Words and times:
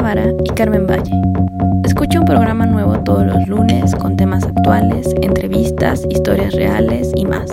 Vara 0.00 0.26
y 0.44 0.48
Carmen 0.50 0.86
Valle. 0.86 1.12
Escucha 1.84 2.18
un 2.18 2.26
programa 2.26 2.66
nuevo 2.66 2.98
todos 3.04 3.26
los 3.26 3.46
lunes 3.46 3.94
con 3.94 4.16
temas 4.16 4.44
actuales, 4.44 5.14
entrevistas, 5.22 6.04
historias 6.10 6.54
reales 6.54 7.12
y 7.14 7.24
más. 7.24 7.50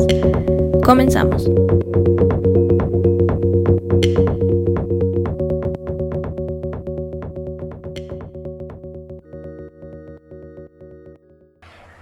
Comenzamos. 0.84 1.50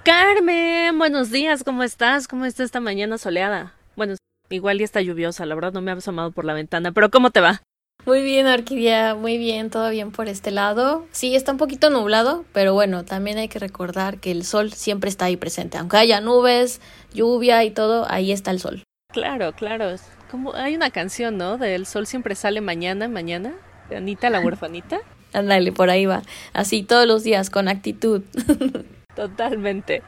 Carmen, 0.04 0.98
buenos 0.98 1.32
días, 1.32 1.64
¿cómo 1.64 1.84
estás? 1.84 2.28
¿Cómo 2.28 2.46
está 2.46 2.64
esta 2.64 2.80
mañana 2.80 3.18
soleada? 3.18 3.74
Bueno, 3.96 4.16
igual 4.50 4.80
ya 4.80 4.86
está 4.86 5.02
lluviosa, 5.02 5.46
la 5.46 5.56
verdad 5.56 5.74
no 5.74 5.82
me 5.82 5.92
ha 5.92 5.96
asomado 5.96 6.32
por 6.32 6.46
la 6.46 6.54
ventana, 6.54 6.92
pero 6.92 7.10
¿cómo 7.10 7.30
te 7.30 7.42
va? 7.42 7.62
Muy 8.10 8.24
bien, 8.24 8.48
Orquídea, 8.48 9.14
muy 9.14 9.38
bien, 9.38 9.70
todo 9.70 9.88
bien 9.92 10.10
por 10.10 10.30
este 10.30 10.50
lado. 10.50 11.06
Sí, 11.12 11.36
está 11.36 11.52
un 11.52 11.60
poquito 11.60 11.92
nublado, 11.92 12.44
pero 12.54 12.74
bueno, 12.74 13.06
también 13.06 13.38
hay 13.38 13.50
que 13.50 13.60
recordar 13.60 14.18
que 14.18 14.32
el 14.32 14.46
sol 14.46 14.74
siempre 14.74 15.12
está 15.12 15.26
ahí 15.26 15.38
presente. 15.38 15.78
Aunque 15.78 15.98
haya 15.98 16.20
nubes, 16.20 16.82
lluvia 17.14 17.64
y 17.64 17.70
todo, 17.70 18.08
ahí 18.10 18.32
está 18.32 18.50
el 18.50 18.60
sol. 18.60 18.82
Claro, 19.14 19.54
claro. 19.54 19.96
Como 20.32 20.56
hay 20.56 20.76
una 20.76 20.90
canción, 20.90 21.38
¿no? 21.38 21.60
De 21.60 21.76
El 21.76 21.86
sol 21.86 22.08
siempre 22.08 22.34
sale 22.34 22.62
mañana, 22.62 23.08
mañana. 23.08 23.54
De 23.92 23.98
Anita 23.98 24.32
la 24.32 24.40
huerfanita. 24.40 25.02
Ándale, 25.32 25.72
por 25.72 25.92
ahí 25.92 26.08
va. 26.08 26.24
Así 26.52 26.82
todos 26.82 27.06
los 27.06 27.24
días, 27.24 27.52
con 27.52 27.68
actitud. 27.68 28.24
Totalmente. 29.16 30.02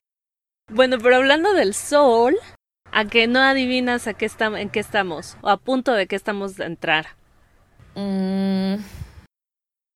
Bueno, 0.71 0.97
pero 0.97 1.17
hablando 1.17 1.53
del 1.53 1.75
sol, 1.75 2.35
¿a 2.91 3.05
que 3.05 3.27
no 3.27 3.41
adivinas 3.41 4.07
a 4.07 4.15
qué 4.15 4.27
en 4.57 4.69
qué 4.71 4.79
estamos? 4.79 5.37
O 5.41 5.49
a 5.49 5.57
punto 5.57 5.93
de 5.93 6.07
que 6.07 6.15
estamos 6.15 6.55
de 6.55 6.65
entrar. 6.65 7.20
Mm, 7.95 8.75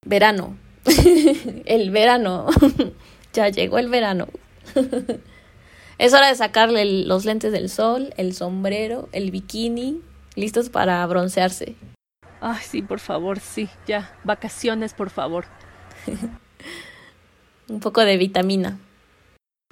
verano. 0.05 0.57
el 1.65 1.91
verano. 1.91 2.47
ya 3.33 3.49
llegó 3.49 3.77
el 3.77 3.89
verano. 3.89 4.27
es 5.97 6.13
hora 6.13 6.29
de 6.29 6.35
sacarle 6.35 6.85
los 7.05 7.25
lentes 7.25 7.51
del 7.51 7.69
sol, 7.69 8.13
el 8.17 8.33
sombrero, 8.33 9.09
el 9.11 9.31
bikini, 9.31 10.01
listos 10.35 10.69
para 10.69 11.05
broncearse. 11.05 11.75
Ay, 12.41 12.61
sí, 12.61 12.81
por 12.81 12.99
favor, 12.99 13.39
sí, 13.39 13.69
ya. 13.87 14.17
Vacaciones, 14.23 14.93
por 14.93 15.09
favor. 15.09 15.45
Un 17.67 17.79
poco 17.79 18.01
de 18.01 18.17
vitamina. 18.17 18.77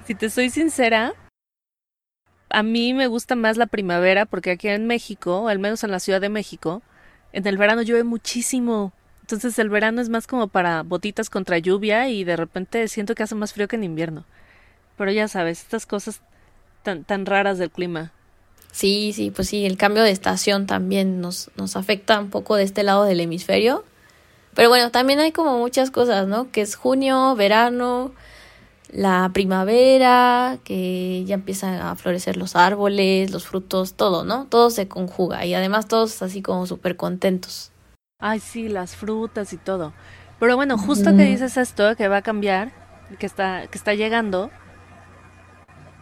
Si 0.06 0.16
te 0.16 0.30
soy 0.30 0.50
sincera, 0.50 1.14
a 2.50 2.64
mí 2.64 2.94
me 2.94 3.08
gusta 3.08 3.36
más 3.36 3.58
la 3.58 3.68
primavera 3.68 4.26
porque 4.26 4.52
aquí 4.52 4.68
en 4.68 4.88
México, 4.88 5.48
al 5.48 5.60
menos 5.60 5.84
en 5.84 5.92
la 5.92 6.00
Ciudad 6.00 6.22
de 6.22 6.30
México, 6.30 6.82
en 7.34 7.46
el 7.48 7.58
verano 7.58 7.82
llueve 7.82 8.04
muchísimo. 8.04 8.94
Entonces 9.22 9.58
el 9.60 9.70
verano 9.70 10.02
es 10.02 10.10
más 10.10 10.28
como 10.28 10.48
para 10.48 10.84
botitas 10.84 11.30
contra 11.30 11.58
lluvia 11.58 12.10
y 12.10 12.24
de 12.24 12.38
repente 12.38 12.88
siento 12.88 13.16
que 13.16 13.24
hace 13.24 13.36
más 13.36 13.54
frío 13.54 13.68
que 13.68 13.76
en 13.76 13.84
invierno. 13.84 14.26
Pero 14.98 15.12
ya 15.12 15.28
sabes, 15.28 15.62
estas 15.62 15.86
cosas 15.86 16.22
tan, 16.84 17.04
tan 17.04 17.26
raras 17.26 17.58
del 17.58 17.72
clima. 17.72 18.12
Sí, 18.72 19.14
sí, 19.14 19.32
pues 19.32 19.50
sí, 19.50 19.66
el 19.66 19.78
cambio 19.78 20.04
de 20.04 20.12
estación 20.12 20.66
también 20.66 21.22
nos, 21.22 21.52
nos 21.56 21.76
afecta 21.76 22.20
un 22.20 22.30
poco 22.30 22.56
de 22.56 22.64
este 22.64 22.84
lado 22.84 23.04
del 23.04 23.20
hemisferio. 23.20 23.84
Pero 24.56 24.70
bueno, 24.70 24.92
también 24.92 25.20
hay 25.20 25.32
como 25.32 25.58
muchas 25.58 25.90
cosas, 25.90 26.28
¿no? 26.28 26.52
Que 26.52 26.62
es 26.62 26.76
junio, 26.76 27.36
verano, 27.36 28.14
la 28.94 29.32
primavera, 29.34 30.60
que 30.64 31.24
ya 31.26 31.34
empiezan 31.34 31.82
a 31.82 31.96
florecer 31.96 32.38
los 32.38 32.56
árboles, 32.56 33.32
los 33.32 33.46
frutos, 33.48 33.96
todo, 33.96 34.24
¿no? 34.24 34.46
Todo 34.46 34.70
se 34.70 34.88
conjuga 34.88 35.46
y 35.46 35.56
además 35.56 35.88
todos 35.88 36.22
así 36.22 36.42
como 36.42 36.68
súper 36.68 36.96
contentos. 36.96 37.72
Ay, 38.20 38.40
sí, 38.40 38.70
las 38.70 38.96
frutas 38.96 39.52
y 39.52 39.58
todo. 39.58 39.94
Pero 40.40 40.56
bueno, 40.56 40.78
justo 40.78 41.16
que 41.16 41.24
dices 41.24 41.58
esto, 41.58 41.96
que 41.96 42.08
va 42.08 42.18
a 42.18 42.22
cambiar, 42.22 42.72
que 43.18 43.26
está, 43.26 43.68
que 43.68 43.78
está 43.78 43.96
llegando, 43.96 44.52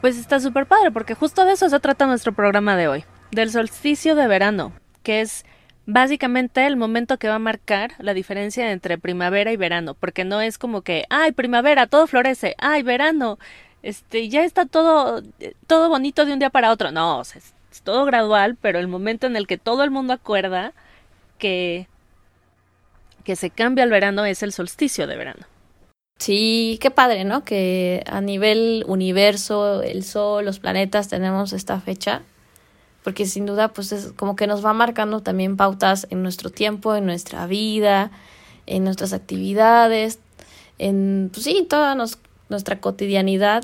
pues 0.02 0.18
está 0.18 0.40
súper 0.40 0.66
padre, 0.66 0.92
porque 0.92 1.16
justo 1.16 1.46
de 1.46 1.54
eso 1.54 1.70
se 1.70 1.80
trata 1.80 2.08
nuestro 2.08 2.34
programa 2.34 2.76
de 2.76 2.88
hoy, 2.88 3.06
del 3.32 3.52
solsticio 3.52 4.16
de 4.16 4.28
verano, 4.28 4.74
que 5.04 5.22
es 5.22 5.46
básicamente 5.86 6.66
el 6.66 6.78
momento 6.78 7.18
que 7.18 7.28
va 7.28 7.36
a 7.36 7.40
marcar 7.40 7.94
la 8.00 8.14
diferencia 8.14 8.72
entre 8.72 8.98
primavera 8.98 9.52
y 9.52 9.58
verano, 9.58 9.94
porque 9.94 10.26
no 10.26 10.42
es 10.42 10.58
como 10.58 10.82
que, 10.82 11.06
ay, 11.10 11.32
primavera, 11.32 11.88
todo 11.88 12.08
florece, 12.08 12.56
ay, 12.58 12.84
verano, 12.84 13.40
este, 13.84 14.30
ya 14.30 14.44
está 14.44 14.66
todo, 14.66 15.24
todo 15.68 15.90
bonito 15.90 16.26
de 16.26 16.34
un 16.34 16.40
día 16.40 16.50
para 16.50 16.72
otro. 16.72 16.92
No, 16.92 17.22
es, 17.22 17.54
todo 17.84 18.06
gradual, 18.06 18.58
pero 18.62 18.80
el 18.80 18.88
momento 18.88 19.28
en 19.28 19.36
el 19.36 19.48
que 19.48 19.58
todo 19.58 19.84
el 19.84 19.92
mundo 19.92 20.14
acuerda 20.14 20.74
que, 21.38 21.88
que 23.24 23.36
se 23.36 23.50
cambia 23.50 23.84
el 23.84 23.90
verano 23.90 24.26
es 24.26 24.44
el 24.44 24.52
solsticio 24.52 25.08
de 25.08 25.18
verano. 25.18 25.46
Sí, 26.20 26.78
qué 26.80 26.92
padre, 26.92 27.24
¿no? 27.24 27.44
Que 27.44 28.04
a 28.06 28.22
nivel 28.22 28.84
universo, 28.88 29.82
el 29.82 30.04
sol, 30.04 30.46
los 30.46 30.60
planetas 30.60 31.08
tenemos 31.08 31.54
esta 31.54 31.80
fecha 31.80 32.22
porque 33.04 33.26
sin 33.26 33.46
duda 33.46 33.70
pues 33.74 33.92
es 33.92 34.12
como 34.14 34.36
que 34.36 34.48
nos 34.48 34.64
va 34.66 34.74
marcando 34.74 35.22
también 35.22 35.58
pautas 35.58 36.08
en 36.10 36.22
nuestro 36.22 36.50
tiempo, 36.50 36.96
en 36.96 37.06
nuestra 37.06 37.48
vida, 37.48 38.12
en 38.68 38.84
nuestras 38.84 39.14
actividades, 39.14 40.20
en 40.78 41.30
pues 41.34 41.46
sí, 41.46 41.66
toda 41.68 41.96
nuestra 42.50 42.80
cotidianidad 42.80 43.64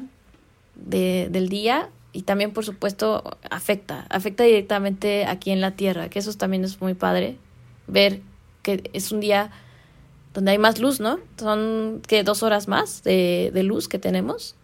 de, 0.76 1.28
del 1.32 1.50
día 1.50 1.90
y 2.14 2.24
también 2.24 2.52
por 2.52 2.66
supuesto 2.66 3.38
afecta, 3.50 4.08
afecta 4.10 4.44
directamente 4.44 5.26
aquí 5.26 5.52
en 5.52 5.62
la 5.62 5.72
Tierra, 5.72 6.10
que 6.10 6.20
eso 6.20 6.34
también 6.34 6.64
es 6.64 6.82
muy 6.82 6.94
padre, 6.94 7.38
ver 7.88 8.22
que 8.64 8.90
es 8.94 9.12
un 9.12 9.20
día 9.20 9.52
donde 10.34 10.52
hay 10.52 10.58
más 10.58 10.80
luz, 10.80 11.00
¿no? 11.00 11.20
Son 11.38 12.02
que 12.08 12.24
dos 12.24 12.44
horas 12.44 12.68
más 12.68 13.04
de, 13.04 13.52
de 13.54 13.64
luz 13.64 13.88
que 13.88 13.98
tenemos. 13.98 14.56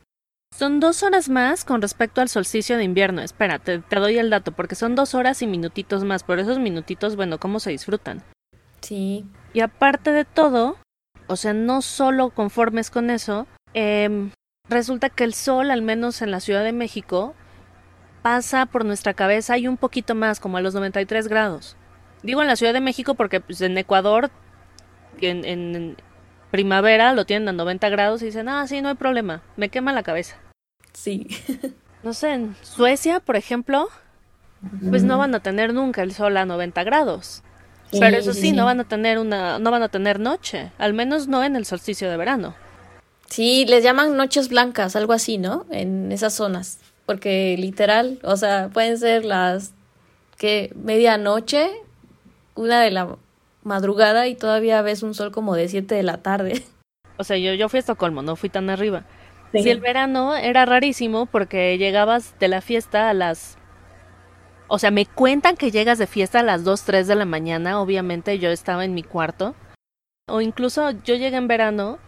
Son 0.55 0.79
dos 0.79 1.01
horas 1.01 1.29
más 1.29 1.65
con 1.65 1.81
respecto 1.81 2.21
al 2.21 2.29
solsticio 2.29 2.77
de 2.77 2.83
invierno. 2.83 3.21
Espera, 3.21 3.57
te, 3.57 3.81
doy 3.89 4.19
el 4.19 4.29
dato, 4.29 4.51
porque 4.51 4.75
son 4.75 4.93
dos 4.93 5.15
horas 5.15 5.41
y 5.41 5.47
minutitos 5.47 6.03
más. 6.03 6.23
Por 6.23 6.37
esos 6.37 6.59
minutitos, 6.59 7.15
bueno, 7.15 7.39
¿cómo 7.39 7.59
se 7.59 7.71
disfrutan? 7.71 8.21
Sí. 8.81 9.25
Y 9.53 9.61
aparte 9.61 10.11
de 10.11 10.25
todo, 10.25 10.77
o 11.25 11.37
sea, 11.37 11.53
no 11.53 11.81
solo 11.81 12.29
conformes 12.29 12.91
con 12.91 13.09
eso, 13.09 13.47
eh, 13.73 14.29
resulta 14.69 15.09
que 15.09 15.23
el 15.23 15.33
sol, 15.33 15.71
al 15.71 15.81
menos 15.81 16.21
en 16.21 16.29
la 16.29 16.39
Ciudad 16.39 16.63
de 16.63 16.71
México, 16.71 17.33
pasa 18.21 18.67
por 18.67 18.85
nuestra 18.85 19.15
cabeza 19.15 19.57
y 19.57 19.67
un 19.67 19.77
poquito 19.77 20.13
más, 20.13 20.39
como 20.39 20.57
a 20.57 20.61
los 20.61 20.75
93 20.75 21.29
grados. 21.29 21.77
Digo 22.21 22.43
en 22.43 22.47
la 22.47 22.55
Ciudad 22.55 22.73
de 22.73 22.79
México 22.79 23.15
porque 23.15 23.41
pues, 23.41 23.59
en 23.61 23.75
Ecuador, 23.75 24.29
en, 25.19 25.45
en 25.45 25.97
primavera, 26.53 27.13
lo 27.13 27.25
tienen 27.25 27.49
a 27.49 27.51
90 27.51 27.89
grados 27.89 28.21
y 28.21 28.25
dicen, 28.25 28.47
ah, 28.47 28.67
sí, 28.67 28.79
no 28.79 28.89
hay 28.89 28.93
problema, 28.93 29.41
me 29.57 29.69
quema 29.69 29.91
la 29.91 30.03
cabeza. 30.03 30.35
Sí. 30.93 31.25
no 32.03 32.13
sé, 32.13 32.33
en 32.33 32.55
Suecia, 32.61 33.19
por 33.19 33.37
ejemplo, 33.37 33.89
pues 34.87 35.03
no 35.03 35.17
van 35.17 35.33
a 35.33 35.39
tener 35.39 35.73
nunca 35.73 36.03
el 36.03 36.13
sol 36.13 36.37
a 36.37 36.45
90 36.45 36.83
grados. 36.83 37.41
Pero 37.91 38.17
eso 38.17 38.35
sí, 38.35 38.51
no 38.51 38.65
van 38.65 38.79
a 38.79 38.83
tener 38.83 39.17
una, 39.17 39.57
no 39.57 39.71
van 39.71 39.81
a 39.81 39.89
tener 39.89 40.19
noche, 40.19 40.71
al 40.77 40.93
menos 40.93 41.27
no 41.27 41.43
en 41.43 41.55
el 41.55 41.65
solsticio 41.65 42.07
de 42.07 42.17
verano. 42.17 42.53
Sí, 43.27 43.65
les 43.65 43.83
llaman 43.83 44.15
noches 44.15 44.49
blancas, 44.49 44.95
algo 44.95 45.13
así, 45.13 45.39
¿no? 45.39 45.65
En 45.71 46.11
esas 46.11 46.35
zonas, 46.35 46.77
porque 47.07 47.55
literal, 47.57 48.19
o 48.21 48.37
sea, 48.37 48.69
pueden 48.71 48.99
ser 48.99 49.25
las 49.25 49.73
que 50.37 50.71
medianoche, 50.75 51.71
una 52.53 52.79
de 52.79 52.91
la 52.91 53.17
madrugada 53.63 54.27
y 54.27 54.35
todavía 54.35 54.81
ves 54.81 55.03
un 55.03 55.13
sol 55.13 55.31
como 55.31 55.55
de 55.55 55.67
7 55.67 55.95
de 55.95 56.03
la 56.03 56.17
tarde. 56.17 56.63
O 57.15 57.23
sea, 57.23 57.37
yo, 57.37 57.53
yo 57.53 57.69
fui 57.69 57.77
a 57.77 57.81
Estocolmo, 57.81 58.23
no 58.23 58.35
fui 58.35 58.49
tan 58.49 58.71
arriba. 58.71 59.03
Si 59.53 59.69
el 59.69 59.79
verano 59.79 60.35
era 60.35 60.65
rarísimo 60.65 61.27
porque 61.27 61.77
llegabas 61.77 62.33
de 62.39 62.47
la 62.47 62.59
fiesta 62.59 63.07
a 63.07 63.13
las... 63.13 63.59
O 64.67 64.79
sea, 64.79 64.89
me 64.89 65.05
cuentan 65.05 65.55
que 65.55 65.69
llegas 65.69 65.99
de 65.99 66.07
fiesta 66.07 66.39
a 66.39 66.43
las 66.43 66.63
2, 66.63 66.81
3 66.81 67.07
de 67.07 67.15
la 67.15 67.25
mañana, 67.25 67.79
obviamente 67.79 68.39
yo 68.39 68.49
estaba 68.49 68.83
en 68.83 68.95
mi 68.95 69.03
cuarto. 69.03 69.53
O 70.27 70.41
incluso 70.41 70.89
yo 71.03 71.13
llegué 71.13 71.37
en 71.37 71.47
verano 71.47 71.99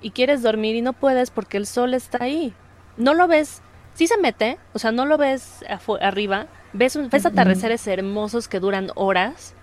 y 0.00 0.10
quieres 0.10 0.42
dormir 0.42 0.74
y 0.74 0.82
no 0.82 0.92
puedes 0.92 1.30
porque 1.30 1.56
el 1.56 1.66
sol 1.66 1.94
está 1.94 2.24
ahí. 2.24 2.52
No 2.96 3.14
lo 3.14 3.28
ves, 3.28 3.62
sí 3.94 4.06
se 4.06 4.16
mete, 4.16 4.58
o 4.72 4.78
sea, 4.78 4.90
no 4.90 5.06
lo 5.06 5.18
ves 5.18 5.64
arriba, 6.00 6.46
ves, 6.72 6.98
ves 7.10 7.26
atardeceres 7.26 7.86
hermosos 7.86 8.48
que 8.48 8.58
duran 8.58 8.90
horas. 8.96 9.54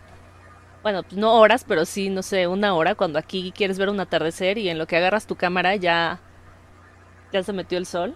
Bueno, 0.86 1.02
pues 1.02 1.16
no 1.16 1.34
horas, 1.40 1.66
pero 1.68 1.84
sí, 1.84 2.12
no 2.12 2.22
sé, 2.22 2.46
una 2.46 2.76
hora 2.76 2.94
cuando 2.94 3.18
aquí 3.18 3.52
quieres 3.52 3.80
ver 3.80 3.90
un 3.90 4.00
atardecer 4.00 4.60
y 4.60 4.70
en 4.70 4.78
lo 4.78 4.86
que 4.86 4.96
agarras 4.96 5.26
tu 5.26 5.36
cámara 5.36 5.76
ya 5.76 6.20
ya 7.34 7.42
se 7.42 7.54
metió 7.54 7.80
el 7.80 7.88
sol. 7.88 8.16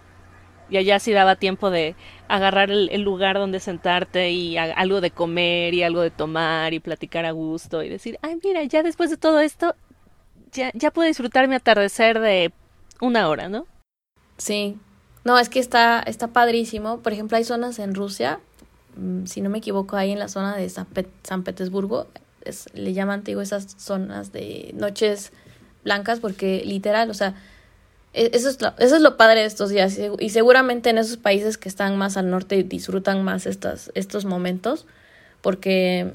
Y 0.69 0.77
allá 0.77 0.99
sí 0.99 1.11
daba 1.11 1.35
tiempo 1.35 1.71
de 1.71 1.95
agarrar 2.27 2.69
el, 2.69 3.01
lugar 3.01 3.39
donde 3.39 3.59
sentarte 3.59 4.29
y 4.29 4.55
algo 4.57 5.01
de 5.01 5.09
comer 5.09 5.73
y 5.73 5.81
algo 5.81 6.01
de 6.01 6.11
tomar 6.11 6.75
y 6.75 6.79
platicar 6.79 7.25
a 7.25 7.31
gusto 7.31 7.81
y 7.81 7.89
decir, 7.89 8.19
ay, 8.21 8.37
mira, 8.43 8.63
ya 8.65 8.83
después 8.83 9.09
de 9.09 9.17
todo 9.17 9.39
esto, 9.39 9.73
ya, 10.51 10.69
ya 10.75 10.91
puedo 10.91 11.07
disfrutar 11.07 11.47
mi 11.47 11.55
atardecer 11.55 12.19
de 12.19 12.53
una 13.01 13.29
hora, 13.29 13.49
¿no? 13.49 13.65
Sí. 14.37 14.77
No, 15.23 15.39
es 15.39 15.49
que 15.49 15.57
está, 15.57 16.01
está 16.01 16.27
padrísimo. 16.27 16.99
Por 16.99 17.13
ejemplo, 17.13 17.35
hay 17.35 17.45
zonas 17.45 17.79
en 17.79 17.95
Rusia, 17.95 18.39
mm, 18.95 19.25
si 19.25 19.41
no 19.41 19.49
me 19.49 19.57
equivoco, 19.57 19.95
ahí 19.95 20.11
en 20.11 20.19
la 20.19 20.27
zona 20.27 20.55
de 20.55 20.69
San, 20.69 20.85
Petersburgo, 21.43 22.05
le 22.73 22.93
llaman, 22.93 23.23
digo, 23.23 23.41
esas 23.41 23.75
zonas 23.77 24.31
de 24.31 24.71
noches 24.73 25.31
blancas 25.83 26.19
porque 26.19 26.63
literal, 26.65 27.09
o 27.09 27.13
sea, 27.13 27.35
e, 28.13 28.31
eso 28.33 28.49
es, 28.49 28.61
lo, 28.61 28.73
eso 28.77 28.95
es 28.95 29.01
lo 29.01 29.17
padre 29.17 29.41
de 29.41 29.45
estos 29.45 29.69
días 29.69 29.97
y 30.19 30.29
seguramente 30.29 30.89
en 30.89 30.97
esos 30.97 31.17
países 31.17 31.57
que 31.57 31.69
están 31.69 31.97
más 31.97 32.17
al 32.17 32.29
norte 32.29 32.63
disfrutan 32.63 33.23
más 33.23 33.45
estas, 33.45 33.91
estos 33.95 34.25
momentos 34.25 34.85
porque 35.41 36.13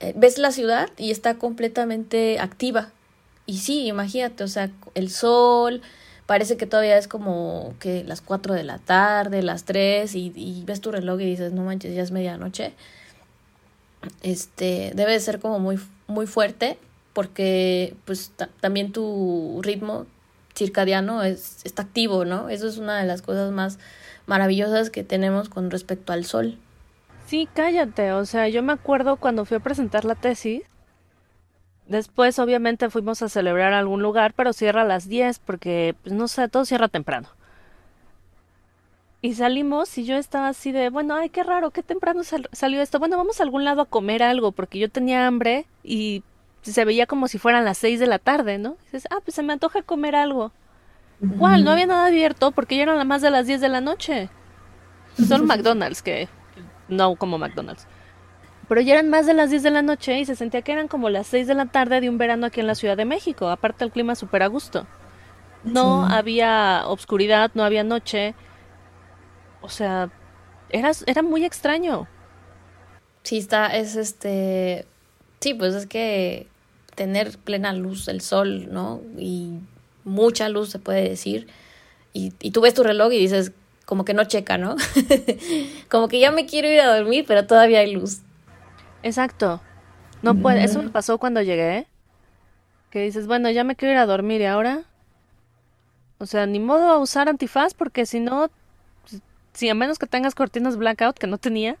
eh, 0.00 0.12
ves 0.16 0.38
la 0.38 0.52
ciudad 0.52 0.90
y 0.98 1.10
está 1.10 1.34
completamente 1.34 2.38
activa. 2.38 2.90
Y 3.46 3.58
sí, 3.58 3.86
imagínate, 3.86 4.44
o 4.44 4.48
sea, 4.48 4.70
el 4.94 5.10
sol, 5.10 5.80
parece 6.26 6.56
que 6.56 6.66
todavía 6.66 6.98
es 6.98 7.08
como 7.08 7.74
que 7.80 8.04
las 8.04 8.20
4 8.20 8.54
de 8.54 8.64
la 8.64 8.78
tarde, 8.78 9.42
las 9.42 9.64
3 9.64 10.14
y, 10.16 10.32
y 10.34 10.64
ves 10.66 10.80
tu 10.80 10.90
reloj 10.90 11.20
y 11.20 11.24
dices, 11.24 11.52
no 11.52 11.62
manches, 11.62 11.94
ya 11.94 12.02
es 12.02 12.10
medianoche. 12.10 12.74
Este, 14.22 14.92
debe 14.94 15.12
de 15.12 15.20
ser 15.20 15.40
como 15.40 15.58
muy, 15.58 15.78
muy 16.06 16.26
fuerte 16.26 16.78
porque 17.12 17.96
pues 18.04 18.32
también 18.60 18.92
tu 18.92 19.60
ritmo 19.62 20.06
circadiano 20.54 21.22
es, 21.22 21.60
está 21.64 21.82
activo, 21.82 22.24
¿no? 22.24 22.48
Eso 22.50 22.68
es 22.68 22.78
una 22.78 22.98
de 22.98 23.06
las 23.06 23.22
cosas 23.22 23.52
más 23.52 23.78
maravillosas 24.26 24.90
que 24.90 25.02
tenemos 25.02 25.48
con 25.48 25.70
respecto 25.70 26.12
al 26.12 26.24
sol. 26.24 26.58
Sí, 27.26 27.48
cállate, 27.52 28.12
o 28.12 28.24
sea, 28.24 28.48
yo 28.48 28.62
me 28.62 28.72
acuerdo 28.72 29.16
cuando 29.16 29.44
fui 29.44 29.56
a 29.56 29.60
presentar 29.60 30.04
la 30.04 30.14
tesis, 30.14 30.62
después 31.88 32.38
obviamente 32.38 32.90
fuimos 32.90 33.22
a 33.22 33.28
celebrar 33.28 33.72
algún 33.72 34.02
lugar, 34.02 34.32
pero 34.34 34.52
cierra 34.52 34.82
a 34.82 34.84
las 34.86 35.08
10 35.08 35.38
porque, 35.40 35.94
pues 36.02 36.14
no 36.14 36.28
sé, 36.28 36.48
todo 36.48 36.64
cierra 36.64 36.88
temprano. 36.88 37.28
Y 39.22 39.34
salimos 39.34 39.96
y 39.98 40.04
yo 40.04 40.16
estaba 40.16 40.48
así 40.48 40.72
de, 40.72 40.90
bueno, 40.90 41.14
ay, 41.14 41.30
qué 41.30 41.42
raro, 41.42 41.70
qué 41.70 41.82
temprano 41.82 42.22
salió 42.52 42.82
esto. 42.82 42.98
Bueno, 42.98 43.16
vamos 43.16 43.40
a 43.40 43.42
algún 43.42 43.64
lado 43.64 43.82
a 43.82 43.86
comer 43.86 44.22
algo 44.22 44.52
porque 44.52 44.78
yo 44.78 44.90
tenía 44.90 45.26
hambre 45.26 45.66
y 45.82 46.22
se 46.62 46.84
veía 46.84 47.06
como 47.06 47.28
si 47.28 47.38
fueran 47.38 47.64
las 47.64 47.78
6 47.78 47.98
de 47.98 48.06
la 48.06 48.18
tarde, 48.18 48.58
¿no? 48.58 48.76
Y 48.82 48.84
dices, 48.84 49.08
ah, 49.10 49.18
pues 49.24 49.34
se 49.34 49.42
me 49.42 49.52
antoja 49.52 49.82
comer 49.82 50.16
algo. 50.16 50.52
¿Cuál? 51.38 51.64
No 51.64 51.70
había 51.70 51.86
nada 51.86 52.06
abierto 52.06 52.50
porque 52.50 52.76
ya 52.76 52.82
eran 52.82 53.06
más 53.08 53.22
de 53.22 53.30
las 53.30 53.46
10 53.46 53.60
de 53.60 53.68
la 53.68 53.80
noche. 53.80 54.28
Solo 55.26 55.44
McDonald's, 55.46 56.02
que 56.02 56.28
no 56.88 57.16
como 57.16 57.38
McDonald's. 57.38 57.86
Pero 58.68 58.80
ya 58.80 58.94
eran 58.94 59.08
más 59.08 59.26
de 59.26 59.34
las 59.34 59.50
10 59.50 59.62
de 59.62 59.70
la 59.70 59.82
noche 59.82 60.18
y 60.18 60.24
se 60.24 60.34
sentía 60.34 60.62
que 60.62 60.72
eran 60.72 60.88
como 60.88 61.08
las 61.08 61.28
6 61.28 61.46
de 61.46 61.54
la 61.54 61.66
tarde 61.66 62.00
de 62.00 62.10
un 62.10 62.18
verano 62.18 62.46
aquí 62.46 62.60
en 62.60 62.66
la 62.66 62.74
Ciudad 62.74 62.96
de 62.96 63.04
México. 63.04 63.48
Aparte 63.48 63.84
el 63.84 63.92
clima 63.92 64.14
súper 64.14 64.42
a 64.42 64.48
gusto. 64.48 64.86
No 65.64 66.04
había 66.04 66.82
obscuridad, 66.86 67.50
no 67.54 67.64
había 67.64 67.82
noche. 67.82 68.34
O 69.60 69.68
sea, 69.68 70.10
era, 70.70 70.92
era 71.06 71.22
muy 71.22 71.44
extraño. 71.44 72.08
Sí, 73.22 73.38
está, 73.38 73.76
es 73.76 73.96
este... 73.96 74.86
Sí, 75.40 75.54
pues 75.54 75.74
es 75.74 75.86
que 75.86 76.48
tener 76.94 77.38
plena 77.38 77.72
luz 77.72 78.06
del 78.06 78.20
sol, 78.20 78.72
¿no? 78.72 79.00
Y 79.18 79.58
mucha 80.04 80.48
luz 80.48 80.70
se 80.70 80.78
puede 80.78 81.08
decir. 81.08 81.46
Y, 82.12 82.32
y 82.40 82.50
tú 82.52 82.60
ves 82.60 82.74
tu 82.74 82.82
reloj 82.82 83.12
y 83.12 83.18
dices, 83.18 83.52
como 83.84 84.04
que 84.04 84.14
no 84.14 84.24
checa, 84.24 84.58
¿no? 84.58 84.76
como 85.90 86.08
que 86.08 86.18
ya 86.18 86.32
me 86.32 86.46
quiero 86.46 86.68
ir 86.68 86.80
a 86.80 86.96
dormir, 86.96 87.24
pero 87.26 87.46
todavía 87.46 87.80
hay 87.80 87.92
luz. 87.92 88.20
Exacto. 89.02 89.60
No 90.22 90.34
puede, 90.34 90.64
eso 90.64 90.82
me 90.82 90.88
pasó 90.88 91.18
cuando 91.18 91.40
llegué. 91.40 91.86
Que 92.90 93.02
dices, 93.02 93.26
bueno, 93.28 93.48
ya 93.50 93.62
me 93.62 93.76
quiero 93.76 93.92
ir 93.92 93.98
a 93.98 94.06
dormir 94.06 94.40
y 94.40 94.46
ahora. 94.46 94.82
O 96.18 96.26
sea, 96.26 96.46
ni 96.46 96.58
modo 96.58 96.86
a 96.86 96.98
usar 96.98 97.28
antifaz 97.28 97.74
porque 97.74 98.06
si 98.06 98.18
no, 98.18 98.50
si 99.56 99.68
a 99.68 99.74
menos 99.74 99.98
que 99.98 100.06
tengas 100.06 100.34
cortinas 100.34 100.76
blackout, 100.76 101.18
que 101.18 101.26
no 101.26 101.38
tenía, 101.38 101.76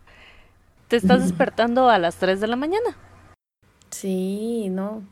te 0.88 0.96
estás 0.96 1.22
despertando 1.22 1.90
a 1.90 1.98
las 1.98 2.16
3 2.16 2.40
de 2.40 2.46
la 2.46 2.56
mañana. 2.56 2.96
Sí, 3.90 4.68
no. 4.70 5.02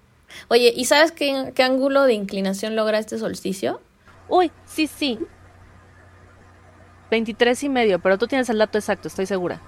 Oye, 0.48 0.72
¿y 0.74 0.86
sabes 0.86 1.12
qué, 1.12 1.52
qué 1.54 1.62
ángulo 1.62 2.04
de 2.04 2.14
inclinación 2.14 2.74
logra 2.74 2.98
este 2.98 3.18
solsticio? 3.18 3.80
Uy, 4.28 4.50
sí, 4.66 4.86
sí. 4.86 5.18
23 7.10 7.62
y 7.62 7.68
medio, 7.68 7.98
pero 8.00 8.18
tú 8.18 8.26
tienes 8.26 8.48
el 8.48 8.58
dato 8.58 8.78
exacto, 8.78 9.08
estoy 9.08 9.26
segura. 9.26 9.60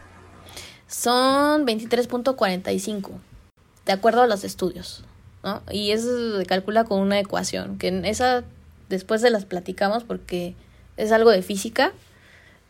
Son 0.88 1.66
23.45, 1.66 3.10
de 3.84 3.92
acuerdo 3.92 4.22
a 4.22 4.26
los 4.26 4.42
estudios, 4.44 5.04
¿no? 5.42 5.62
Y 5.70 5.90
eso 5.90 6.38
se 6.38 6.46
calcula 6.46 6.84
con 6.84 7.00
una 7.00 7.18
ecuación, 7.18 7.78
que 7.78 7.88
en 7.88 8.04
esa 8.04 8.44
después 8.88 9.20
se 9.20 9.30
las 9.30 9.44
platicamos 9.44 10.04
porque 10.04 10.54
es 10.96 11.12
algo 11.12 11.30
de 11.30 11.42
física. 11.42 11.92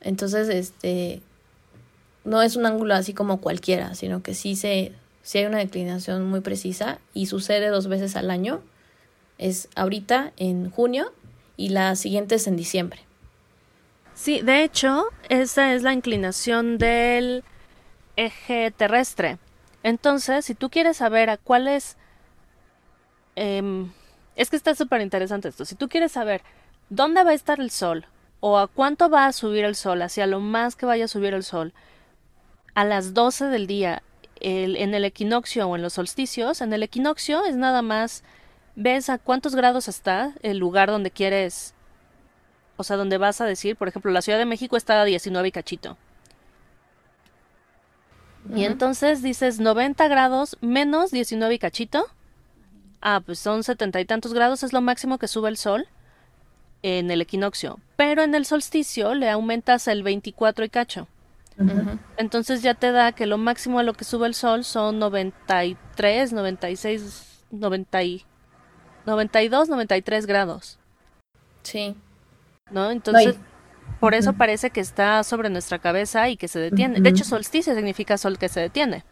Entonces, 0.06 0.48
este 0.48 1.20
no 2.24 2.40
es 2.40 2.54
un 2.54 2.64
ángulo 2.64 2.94
así 2.94 3.12
como 3.12 3.40
cualquiera, 3.40 3.94
sino 3.96 4.22
que 4.22 4.34
sí 4.34 4.54
se 4.54 4.92
sí 5.22 5.38
hay 5.38 5.46
una 5.46 5.58
declinación 5.58 6.24
muy 6.26 6.40
precisa 6.40 7.00
y 7.12 7.26
sucede 7.26 7.68
dos 7.68 7.88
veces 7.88 8.14
al 8.14 8.30
año. 8.30 8.62
Es 9.38 9.68
ahorita 9.74 10.32
en 10.36 10.70
junio 10.70 11.12
y 11.56 11.70
la 11.70 11.96
siguiente 11.96 12.36
es 12.36 12.46
en 12.46 12.54
diciembre. 12.54 13.00
Sí, 14.14 14.42
de 14.42 14.62
hecho, 14.62 15.06
esa 15.28 15.74
es 15.74 15.82
la 15.82 15.92
inclinación 15.92 16.78
del 16.78 17.42
eje 18.14 18.70
terrestre. 18.70 19.38
Entonces, 19.82 20.44
si 20.44 20.54
tú 20.54 20.70
quieres 20.70 20.98
saber 20.98 21.30
a 21.30 21.36
cuál 21.36 21.66
es... 21.66 21.96
Em, 23.34 23.90
es 24.36 24.50
que 24.50 24.56
está 24.56 24.76
súper 24.76 25.00
interesante 25.00 25.48
esto. 25.48 25.64
Si 25.64 25.74
tú 25.74 25.88
quieres 25.88 26.12
saber 26.12 26.42
dónde 26.90 27.24
va 27.24 27.30
a 27.30 27.34
estar 27.34 27.58
el 27.58 27.72
sol 27.72 28.06
o 28.40 28.58
a 28.58 28.66
cuánto 28.66 29.08
va 29.08 29.26
a 29.26 29.32
subir 29.32 29.64
el 29.64 29.74
sol, 29.74 30.02
hacia 30.02 30.26
lo 30.26 30.40
más 30.40 30.76
que 30.76 30.86
vaya 30.86 31.06
a 31.06 31.08
subir 31.08 31.34
el 31.34 31.42
sol, 31.42 31.72
a 32.74 32.84
las 32.84 33.14
12 33.14 33.46
del 33.46 33.66
día, 33.66 34.02
en 34.38 34.94
el 34.94 35.04
equinoccio 35.04 35.66
o 35.66 35.76
en 35.76 35.82
los 35.82 35.94
solsticios, 35.94 36.60
en 36.60 36.72
el 36.72 36.82
equinoccio 36.82 37.44
es 37.44 37.56
nada 37.56 37.80
más 37.80 38.22
ves 38.74 39.08
a 39.08 39.16
cuántos 39.16 39.54
grados 39.54 39.88
está 39.88 40.34
el 40.42 40.58
lugar 40.58 40.90
donde 40.90 41.10
quieres 41.10 41.74
o 42.76 42.84
sea, 42.84 42.96
donde 42.96 43.18
vas 43.18 43.40
a 43.40 43.46
decir, 43.46 43.76
por 43.76 43.88
ejemplo, 43.88 44.10
la 44.10 44.22
Ciudad 44.22 44.38
de 44.38 44.44
México 44.44 44.76
está 44.76 45.00
a 45.00 45.04
19 45.04 45.48
y 45.48 45.52
cachito. 45.52 45.96
Y 48.54 48.64
entonces 48.64 49.22
dices 49.22 49.58
90 49.58 50.06
grados 50.06 50.56
menos 50.60 51.10
19 51.10 51.54
y 51.54 51.58
cachito. 51.58 52.06
Ah, 53.00 53.20
pues 53.24 53.38
son 53.38 53.64
setenta 53.64 54.00
y 54.00 54.04
tantos 54.04 54.32
grados, 54.32 54.62
es 54.62 54.72
lo 54.72 54.80
máximo 54.80 55.18
que 55.18 55.26
sube 55.26 55.48
el 55.48 55.56
sol 55.56 55.88
en 56.86 57.10
el 57.10 57.20
equinoccio. 57.20 57.80
Pero 57.96 58.22
en 58.22 58.34
el 58.34 58.46
solsticio 58.46 59.14
le 59.14 59.28
aumentas 59.28 59.88
el 59.88 60.02
24 60.02 60.64
y 60.64 60.68
cacho. 60.68 61.08
Entonces 62.18 62.62
ya 62.62 62.74
te 62.74 62.92
da 62.92 63.12
que 63.12 63.26
lo 63.26 63.38
máximo 63.38 63.78
a 63.78 63.82
lo 63.82 63.94
que 63.94 64.04
sube 64.04 64.26
el 64.26 64.34
sol 64.34 64.62
son 64.62 64.98
93, 64.98 66.32
96, 66.32 67.44
90 67.50 68.02
y 68.02 68.24
92, 69.06 69.68
93 69.68 70.26
grados. 70.26 70.78
Sí. 71.62 71.96
¿no? 72.70 72.90
Entonces, 72.90 73.36
por 74.00 74.14
eso 74.14 74.32
parece 74.34 74.70
que 74.70 74.80
está 74.80 75.22
sobre 75.24 75.50
nuestra 75.50 75.78
cabeza 75.78 76.28
y 76.28 76.36
que 76.36 76.48
se 76.48 76.58
detiene. 76.58 77.00
De 77.00 77.08
hecho, 77.08 77.24
solsticio 77.24 77.74
significa 77.74 78.18
sol 78.18 78.38
que 78.38 78.48
se 78.48 78.60
detiene. 78.60 79.04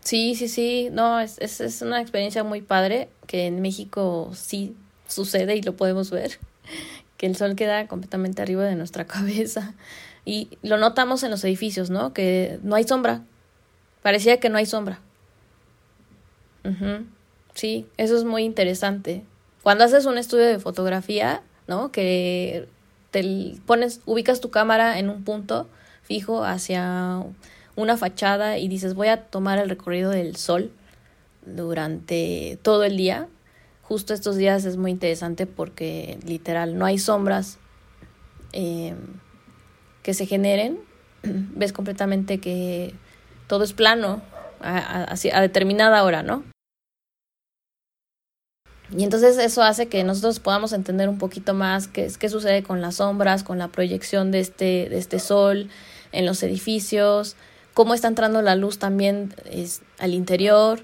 Sí, 0.00 0.34
sí, 0.34 0.48
sí, 0.48 0.88
no, 0.90 1.20
es, 1.20 1.38
es, 1.38 1.60
es 1.60 1.80
una 1.82 2.00
experiencia 2.00 2.42
muy 2.42 2.60
padre 2.60 3.08
que 3.26 3.46
en 3.46 3.62
México 3.62 4.30
sí 4.34 4.74
sucede 5.06 5.56
y 5.56 5.62
lo 5.62 5.76
podemos 5.76 6.10
ver, 6.10 6.40
que 7.22 7.28
el 7.28 7.36
sol 7.36 7.54
queda 7.54 7.86
completamente 7.86 8.42
arriba 8.42 8.64
de 8.64 8.74
nuestra 8.74 9.06
cabeza. 9.06 9.74
Y 10.24 10.58
lo 10.62 10.76
notamos 10.76 11.22
en 11.22 11.30
los 11.30 11.44
edificios, 11.44 11.88
¿no? 11.88 12.12
Que 12.12 12.58
no 12.64 12.74
hay 12.74 12.82
sombra. 12.82 13.22
Parecía 14.02 14.40
que 14.40 14.48
no 14.48 14.58
hay 14.58 14.66
sombra. 14.66 14.98
Sí, 17.54 17.86
eso 17.96 18.16
es 18.16 18.24
muy 18.24 18.42
interesante. 18.42 19.22
Cuando 19.62 19.84
haces 19.84 20.04
un 20.06 20.18
estudio 20.18 20.46
de 20.46 20.58
fotografía, 20.58 21.42
¿no? 21.68 21.92
Que 21.92 22.66
te 23.12 23.54
pones, 23.66 24.00
ubicas 24.04 24.40
tu 24.40 24.50
cámara 24.50 24.98
en 24.98 25.08
un 25.08 25.22
punto 25.22 25.68
fijo 26.02 26.44
hacia 26.44 27.22
una 27.76 27.96
fachada 27.96 28.58
y 28.58 28.66
dices 28.66 28.94
voy 28.94 29.08
a 29.08 29.22
tomar 29.26 29.60
el 29.60 29.68
recorrido 29.68 30.10
del 30.10 30.34
sol 30.34 30.72
durante 31.46 32.58
todo 32.62 32.82
el 32.82 32.96
día. 32.96 33.28
Justo 33.82 34.14
estos 34.14 34.36
días 34.36 34.64
es 34.64 34.76
muy 34.76 34.90
interesante 34.90 35.46
porque 35.46 36.18
literal 36.24 36.78
no 36.78 36.86
hay 36.86 36.98
sombras 36.98 37.58
em, 38.52 38.96
que 40.02 40.14
se 40.14 40.26
generen. 40.26 40.78
Ves 41.22 41.72
completamente 41.72 42.38
que 42.38 42.94
todo 43.46 43.64
es 43.64 43.72
plano 43.72 44.22
a, 44.60 45.12
a 45.12 45.40
determinada 45.40 46.02
hora, 46.04 46.22
¿no? 46.22 46.44
Y 48.96 49.04
entonces 49.04 49.38
eso 49.38 49.62
hace 49.62 49.88
que 49.88 50.04
nosotros 50.04 50.38
podamos 50.38 50.72
entender 50.72 51.08
un 51.08 51.18
poquito 51.18 51.54
más 51.54 51.88
qué, 51.88 52.10
qué 52.18 52.28
sucede 52.28 52.62
con 52.62 52.80
las 52.80 52.96
sombras, 52.96 53.42
con 53.42 53.58
la 53.58 53.68
proyección 53.68 54.30
de 54.30 54.40
este, 54.40 54.88
de 54.90 54.98
este 54.98 55.18
sol 55.18 55.70
en 56.12 56.26
los 56.26 56.42
edificios, 56.42 57.36
cómo 57.72 57.94
está 57.94 58.08
entrando 58.08 58.42
la 58.42 58.54
luz 58.54 58.78
también 58.78 59.34
es, 59.50 59.80
al 59.98 60.12
interior. 60.12 60.80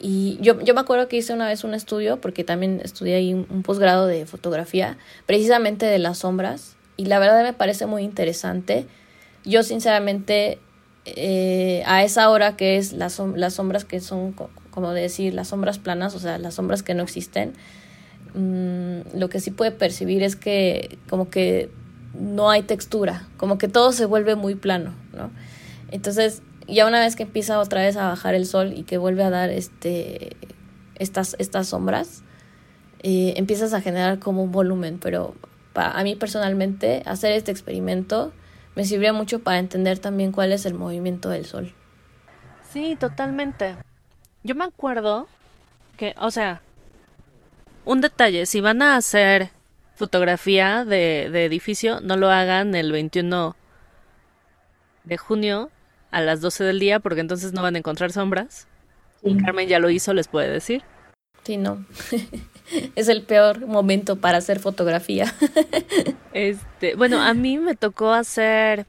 Y 0.00 0.38
yo, 0.40 0.60
yo 0.62 0.72
me 0.74 0.80
acuerdo 0.80 1.08
que 1.08 1.18
hice 1.18 1.34
una 1.34 1.46
vez 1.46 1.62
un 1.62 1.74
estudio, 1.74 2.20
porque 2.20 2.42
también 2.42 2.80
estudié 2.82 3.16
ahí 3.16 3.34
un, 3.34 3.62
posgrado 3.62 4.06
de 4.06 4.24
fotografía, 4.24 4.96
precisamente 5.26 5.84
de 5.84 5.98
las 5.98 6.18
sombras, 6.18 6.76
y 6.96 7.04
la 7.04 7.18
verdad 7.18 7.42
me 7.42 7.52
parece 7.52 7.84
muy 7.84 8.02
interesante. 8.02 8.86
Yo 9.44 9.62
sinceramente, 9.62 10.58
eh, 11.04 11.82
a 11.86 12.02
esa 12.02 12.30
hora 12.30 12.56
que 12.56 12.78
es 12.78 12.94
las, 12.94 13.20
las 13.36 13.54
sombras 13.54 13.84
que 13.84 14.00
son 14.00 14.34
como 14.70 14.92
decir 14.92 15.34
las 15.34 15.48
sombras 15.48 15.78
planas, 15.78 16.14
o 16.14 16.18
sea, 16.18 16.38
las 16.38 16.54
sombras 16.54 16.82
que 16.82 16.94
no 16.94 17.02
existen, 17.02 17.52
mm, 18.34 19.18
lo 19.18 19.28
que 19.28 19.40
sí 19.40 19.50
puede 19.50 19.72
percibir 19.72 20.22
es 20.22 20.36
que 20.36 20.98
como 21.08 21.28
que 21.28 21.70
no 22.18 22.50
hay 22.50 22.62
textura, 22.62 23.28
como 23.36 23.58
que 23.58 23.68
todo 23.68 23.92
se 23.92 24.06
vuelve 24.06 24.34
muy 24.34 24.54
plano, 24.54 24.94
¿no? 25.12 25.30
Entonces, 25.90 26.42
ya 26.72 26.86
una 26.86 27.00
vez 27.00 27.16
que 27.16 27.24
empieza 27.24 27.58
otra 27.58 27.82
vez 27.82 27.96
a 27.96 28.08
bajar 28.08 28.34
el 28.34 28.46
sol 28.46 28.72
y 28.74 28.84
que 28.84 28.98
vuelve 28.98 29.22
a 29.22 29.30
dar 29.30 29.50
este, 29.50 30.36
estas, 30.96 31.36
estas 31.38 31.68
sombras, 31.68 32.22
eh, 33.02 33.34
empiezas 33.36 33.72
a 33.72 33.80
generar 33.80 34.18
como 34.18 34.42
un 34.42 34.52
volumen, 34.52 34.98
pero 34.98 35.34
para, 35.72 35.92
a 35.92 36.02
mí 36.02 36.16
personalmente 36.16 37.02
hacer 37.06 37.32
este 37.32 37.50
experimento 37.50 38.32
me 38.76 38.84
sirvió 38.84 39.14
mucho 39.14 39.40
para 39.40 39.58
entender 39.58 39.98
también 39.98 40.32
cuál 40.32 40.52
es 40.52 40.66
el 40.66 40.74
movimiento 40.74 41.28
del 41.28 41.46
sol. 41.46 41.74
Sí, 42.70 42.96
totalmente. 42.98 43.76
Yo 44.42 44.54
me 44.54 44.64
acuerdo 44.64 45.26
que, 45.96 46.14
o 46.18 46.30
sea, 46.30 46.62
un 47.84 48.00
detalle, 48.00 48.46
si 48.46 48.60
van 48.60 48.82
a 48.82 48.96
hacer 48.96 49.50
fotografía 49.96 50.84
de, 50.84 51.28
de 51.30 51.44
edificio, 51.44 52.00
no 52.00 52.16
lo 52.16 52.30
hagan 52.30 52.74
el 52.74 52.92
21 52.92 53.56
de 55.04 55.16
junio 55.16 55.70
a 56.10 56.20
las 56.20 56.40
12 56.40 56.64
del 56.64 56.78
día 56.78 57.00
porque 57.00 57.20
entonces 57.20 57.52
no 57.52 57.62
van 57.62 57.74
a 57.74 57.78
encontrar 57.78 58.12
sombras. 58.12 58.66
Carmen 59.44 59.68
ya 59.68 59.78
lo 59.78 59.90
hizo, 59.90 60.14
les 60.14 60.28
puede 60.28 60.48
decir. 60.48 60.82
Sí, 61.44 61.56
no. 61.56 61.84
es 62.96 63.08
el 63.08 63.22
peor 63.22 63.66
momento 63.66 64.16
para 64.16 64.38
hacer 64.38 64.58
fotografía. 64.60 65.32
este, 66.32 66.94
bueno, 66.94 67.20
a 67.20 67.34
mí 67.34 67.58
me 67.58 67.74
tocó 67.74 68.12
hacer 68.12 68.86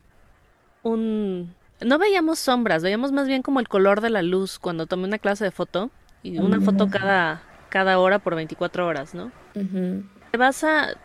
un 0.83 1.53
no 1.81 1.97
veíamos 1.97 2.39
sombras, 2.39 2.83
veíamos 2.83 3.11
más 3.11 3.27
bien 3.27 3.41
como 3.41 3.59
el 3.59 3.67
color 3.67 4.01
de 4.01 4.09
la 4.09 4.21
luz 4.21 4.59
cuando 4.59 4.85
tomé 4.85 5.05
una 5.05 5.17
clase 5.17 5.45
de 5.45 5.51
foto 5.51 5.89
y 6.23 6.37
una 6.37 6.61
foto 6.61 6.89
cada 6.89 7.41
cada 7.69 7.97
hora 7.99 8.19
por 8.19 8.35
24 8.35 8.85
horas, 8.85 9.15
¿no? 9.15 9.31
Te 9.53 10.37
vas 10.37 10.63
a 10.63 10.95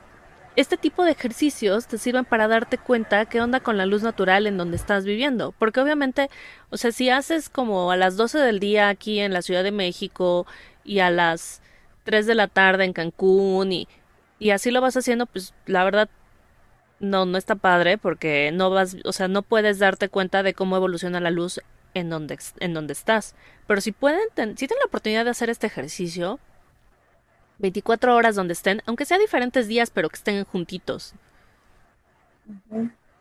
este 0.56 0.76
tipo 0.78 1.04
de 1.04 1.12
ejercicios 1.12 1.86
te 1.86 1.98
sirven 1.98 2.24
para 2.24 2.48
darte 2.48 2.78
cuenta 2.78 3.26
qué 3.26 3.40
onda 3.40 3.60
con 3.60 3.76
la 3.76 3.86
luz 3.86 4.02
natural 4.02 4.46
en 4.46 4.56
donde 4.56 4.76
estás 4.76 5.04
viviendo. 5.04 5.52
Porque 5.58 5.80
obviamente, 5.80 6.30
o 6.70 6.76
sea, 6.78 6.92
si 6.92 7.10
haces 7.10 7.48
como 7.50 7.90
a 7.90 7.96
las 7.96 8.16
12 8.16 8.38
del 8.38 8.58
día 8.58 8.88
aquí 8.88 9.20
en 9.20 9.32
la 9.32 9.42
Ciudad 9.42 9.62
de 9.62 9.72
México 9.72 10.46
y 10.82 11.00
a 11.00 11.10
las 11.10 11.60
3 12.04 12.26
de 12.26 12.34
la 12.34 12.48
tarde 12.48 12.84
en 12.84 12.94
Cancún 12.94 13.72
y, 13.72 13.88
y 14.38 14.50
así 14.50 14.70
lo 14.70 14.80
vas 14.80 14.96
haciendo, 14.96 15.26
pues 15.26 15.54
la 15.66 15.84
verdad 15.84 16.08
no, 17.00 17.26
no 17.26 17.36
está 17.36 17.56
padre 17.56 17.98
porque 17.98 18.50
no 18.52 18.70
vas, 18.70 18.96
o 19.04 19.12
sea, 19.12 19.28
no 19.28 19.42
puedes 19.42 19.78
darte 19.78 20.08
cuenta 20.08 20.42
de 20.42 20.54
cómo 20.54 20.76
evoluciona 20.76 21.20
la 21.20 21.30
luz 21.30 21.60
en 21.94 22.10
donde, 22.10 22.38
en 22.60 22.74
donde 22.74 22.92
estás. 22.92 23.34
Pero 23.66 23.80
si 23.80 23.92
pueden, 23.92 24.28
si 24.34 24.66
tienen 24.66 24.78
la 24.80 24.88
oportunidad 24.88 25.24
de 25.24 25.30
hacer 25.30 25.50
este 25.50 25.66
ejercicio, 25.66 26.40
24 27.58 28.14
horas 28.14 28.34
donde 28.34 28.52
estén, 28.52 28.82
aunque 28.86 29.04
sea 29.04 29.18
diferentes 29.18 29.68
días, 29.68 29.90
pero 29.90 30.08
que 30.08 30.16
estén 30.16 30.44
juntitos. 30.44 31.14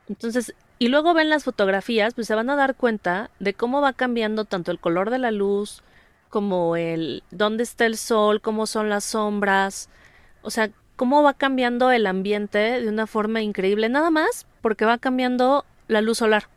Entonces, 0.08 0.54
y 0.78 0.90
luego 0.90 1.14
ven 1.14 1.30
las 1.30 1.44
fotografías, 1.44 2.14
pues 2.14 2.28
se 2.28 2.36
van 2.36 2.50
a 2.50 2.56
dar 2.56 2.76
cuenta 2.76 3.30
de 3.40 3.54
cómo 3.54 3.82
va 3.82 3.94
cambiando 3.94 4.46
tanto 4.46 4.72
el 4.72 4.80
color 4.80 5.10
de 5.10 5.20
la 5.20 5.32
luz, 5.32 5.82
como 6.30 6.76
el 6.76 7.24
dónde 7.32 7.64
está 7.64 7.86
el 7.86 7.98
sol, 7.98 8.42
cómo 8.42 8.68
son 8.68 8.90
las 8.90 9.06
sombras, 9.06 9.90
o 10.42 10.50
sea, 10.52 10.70
cómo 10.96 11.24
va 11.24 11.34
cambiando 11.34 11.92
el 11.92 12.08
ambiente 12.08 12.82
de 12.82 12.90
una 12.90 13.08
forma 13.08 13.42
increíble, 13.42 13.90
nada 13.90 14.10
más 14.10 14.46
porque 14.62 14.86
va 14.86 14.98
cambiando 14.98 15.66
la 15.88 16.02
luz 16.02 16.18
solar. 16.18 16.48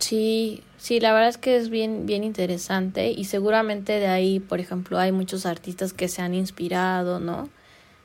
Sí, 0.00 0.64
sí, 0.78 0.98
la 0.98 1.12
verdad 1.12 1.28
es 1.28 1.38
que 1.38 1.56
es 1.56 1.68
bien, 1.68 2.06
bien 2.06 2.24
interesante 2.24 3.10
y 3.10 3.26
seguramente 3.26 4.00
de 4.00 4.08
ahí, 4.08 4.40
por 4.40 4.58
ejemplo, 4.58 4.98
hay 4.98 5.12
muchos 5.12 5.46
artistas 5.46 5.92
que 5.92 6.08
se 6.08 6.22
han 6.22 6.34
inspirado, 6.34 7.20
¿no? 7.20 7.50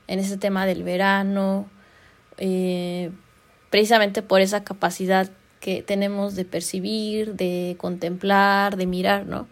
En 0.08 0.20
ese 0.20 0.38
tema 0.38 0.66
del 0.66 0.84
verano, 0.84 1.68
eh, 2.38 3.12
precisamente 3.70 4.22
por 4.22 4.42
esa 4.42 4.64
capacidad 4.66 5.32
que 5.62 5.82
tenemos 5.84 6.36
de 6.36 6.44
percibir, 6.46 7.36
de 7.36 7.76
contemplar, 7.80 8.76
de 8.76 8.86
mirar, 8.88 9.26
¿no? 9.26 9.48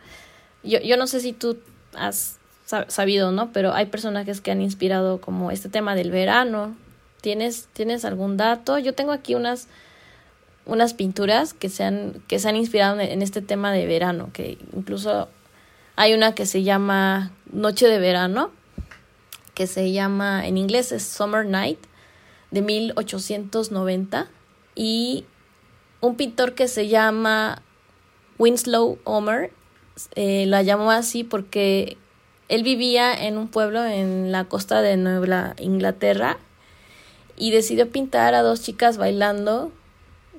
Yo, 0.63 0.79
yo 0.81 0.97
no 0.97 1.07
sé 1.07 1.21
si 1.21 1.31
tú 1.31 1.57
has 1.95 2.39
sabido, 2.87 3.31
¿no? 3.31 3.53
Pero 3.53 3.73
hay 3.73 3.85
personajes 3.85 4.41
que 4.41 4.51
han 4.51 4.61
inspirado 4.61 5.21
como 5.21 5.49
este 5.49 5.69
tema 5.69 5.95
del 5.95 6.11
verano. 6.11 6.75
¿Tienes, 7.21 7.67
¿tienes 7.71 8.03
algún 8.03 8.35
dato? 8.35 8.79
Yo 8.79 8.93
tengo 8.93 9.13
aquí 9.13 9.33
unas 9.33 9.69
unas 10.65 10.93
pinturas 10.93 11.53
que 11.53 11.69
se 11.69 11.83
han, 11.83 12.21
que 12.27 12.39
se 12.39 12.49
han 12.49 12.55
inspirado 12.55 12.99
en 12.99 13.21
este 13.21 13.41
tema 13.41 13.71
de 13.71 13.85
verano, 13.85 14.29
que 14.33 14.57
incluso 14.73 15.27
hay 15.95 16.13
una 16.13 16.33
que 16.33 16.45
se 16.45 16.63
llama 16.63 17.31
Noche 17.51 17.87
de 17.87 17.99
Verano, 17.99 18.51
que 19.53 19.67
se 19.67 19.91
llama, 19.91 20.47
en 20.47 20.57
inglés 20.57 20.91
es 20.91 21.03
Summer 21.03 21.45
Night, 21.45 21.79
de 22.51 22.61
1890, 22.61 24.27
y 24.75 25.25
un 26.01 26.15
pintor 26.15 26.53
que 26.53 26.67
se 26.67 26.87
llama 26.87 27.61
Winslow 28.39 28.99
Homer, 29.03 29.51
eh, 30.15 30.45
la 30.47 30.63
llamó 30.63 30.91
así 30.91 31.23
porque 31.23 31.97
él 32.49 32.63
vivía 32.63 33.13
en 33.13 33.37
un 33.37 33.47
pueblo 33.47 33.85
en 33.85 34.31
la 34.31 34.45
costa 34.45 34.81
de 34.81 34.97
Nueva 34.97 35.53
Inglaterra 35.59 36.37
y 37.37 37.51
decidió 37.51 37.89
pintar 37.89 38.33
a 38.33 38.41
dos 38.41 38.61
chicas 38.61 38.97
bailando 38.97 39.71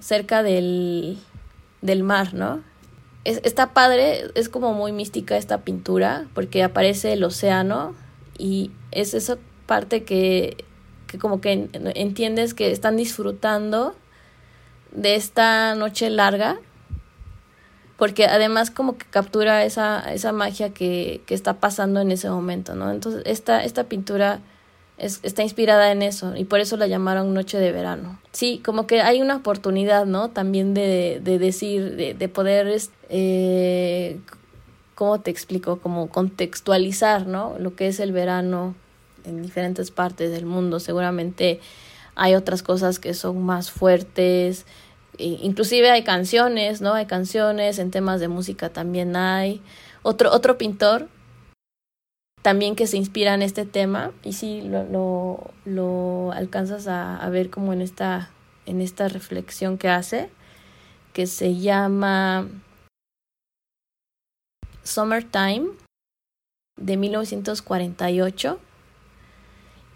cerca 0.01 0.43
del, 0.43 1.19
del 1.83 2.03
mar, 2.03 2.35
¿no? 2.35 2.63
Es, 3.25 3.41
está 3.45 3.73
padre, 3.73 4.31
es 4.35 4.49
como 4.49 4.75
muy 4.75 4.93
mística 4.93 5.37
esta 5.37 5.63
pintura, 5.63 6.27
porque 6.35 6.63
aparece 6.63 7.13
el 7.13 7.25
océano 7.25 7.95
y 8.39 8.71
es 8.91 9.15
esa 9.15 9.39
parte 9.67 10.05
que, 10.05 10.65
que 11.07 11.19
como 11.19 11.41
que 11.41 11.69
entiendes 11.95 12.55
que 12.55 12.71
están 12.71 12.97
disfrutando 12.97 13.95
de 14.93 15.17
esta 15.17 15.75
noche 15.75 16.11
larga, 16.11 16.59
porque 17.97 18.27
además 18.27 18.71
como 18.71 18.99
que 18.99 19.07
captura 19.07 19.65
esa, 19.65 20.01
esa 20.13 20.33
magia 20.33 20.71
que, 20.71 21.23
que 21.27 21.35
está 21.35 21.55
pasando 21.55 22.01
en 22.01 22.11
ese 22.11 22.29
momento, 22.29 22.75
¿no? 22.75 22.91
Entonces 22.91 23.23
esta, 23.25 23.65
esta 23.65 23.85
pintura 23.85 24.41
es, 24.97 25.21
está 25.23 25.43
inspirada 25.43 25.91
en 25.93 26.03
eso 26.03 26.37
y 26.37 26.45
por 26.45 26.61
eso 26.61 26.77
la 26.77 26.87
llamaron 26.87 27.35
Noche 27.35 27.59
de 27.59 27.73
Verano. 27.73 28.19
Sí, 28.33 28.61
como 28.65 28.87
que 28.87 29.01
hay 29.01 29.21
una 29.21 29.37
oportunidad, 29.37 30.07
¿no? 30.07 30.31
También 30.31 30.75
de, 30.75 31.21
de 31.23 31.39
decir, 31.39 31.97
de, 31.97 32.15
de 32.15 32.29
poder, 32.29 32.81
eh, 33.09 34.19
¿cómo 34.95 35.21
te 35.21 35.31
explico? 35.31 35.81
Como 35.81 36.09
contextualizar, 36.09 37.27
¿no? 37.27 37.57
Lo 37.59 37.75
que 37.75 37.89
es 37.89 38.01
el 38.01 38.13
verano 38.13 38.75
en 39.25 39.43
diferentes 39.43 39.91
partes 39.91 40.31
del 40.31 40.47
mundo. 40.47 40.81
Seguramente 40.81 41.61
hay 42.15 42.35
otras 42.35 42.63
cosas 42.63 42.99
que 42.99 43.15
son 43.15 43.43
más 43.43 43.71
fuertes. 43.71 44.67
Inclusive 45.19 45.91
hay 45.91 46.03
canciones, 46.03 46.81
¿no? 46.81 46.95
Hay 46.95 47.07
canciones, 47.07 47.79
en 47.79 47.91
temas 47.91 48.21
de 48.21 48.29
música 48.29 48.69
también 48.69 49.17
hay. 49.17 49.61
Otro, 50.03 50.33
otro 50.33 50.59
pintor 50.59 51.09
también 52.45 52.77
que 52.77 52.87
se 52.87 52.99
inspira 52.99 53.33
en 53.33 53.41
este 53.41 53.65
tema 53.65 54.13
y 54.23 54.35
sí 54.35 54.61
lo, 54.61 54.85
lo, 54.85 55.51
lo 55.65 56.31
alcanzas 56.33 56.87
a, 56.89 57.17
a, 57.17 57.31
ver 57.31 57.49
como 57.49 57.73
en 57.73 57.81
esta, 57.81 58.29
en 58.67 58.83
esta 58.83 59.09
reflexión 59.09 59.79
que 59.79 59.89
hace, 59.89 60.29
que 61.15 61.27
se 61.27 61.57
llama 61.57 62.47
Summertime 64.83 65.69
de 66.77 66.99
1948 66.99 68.61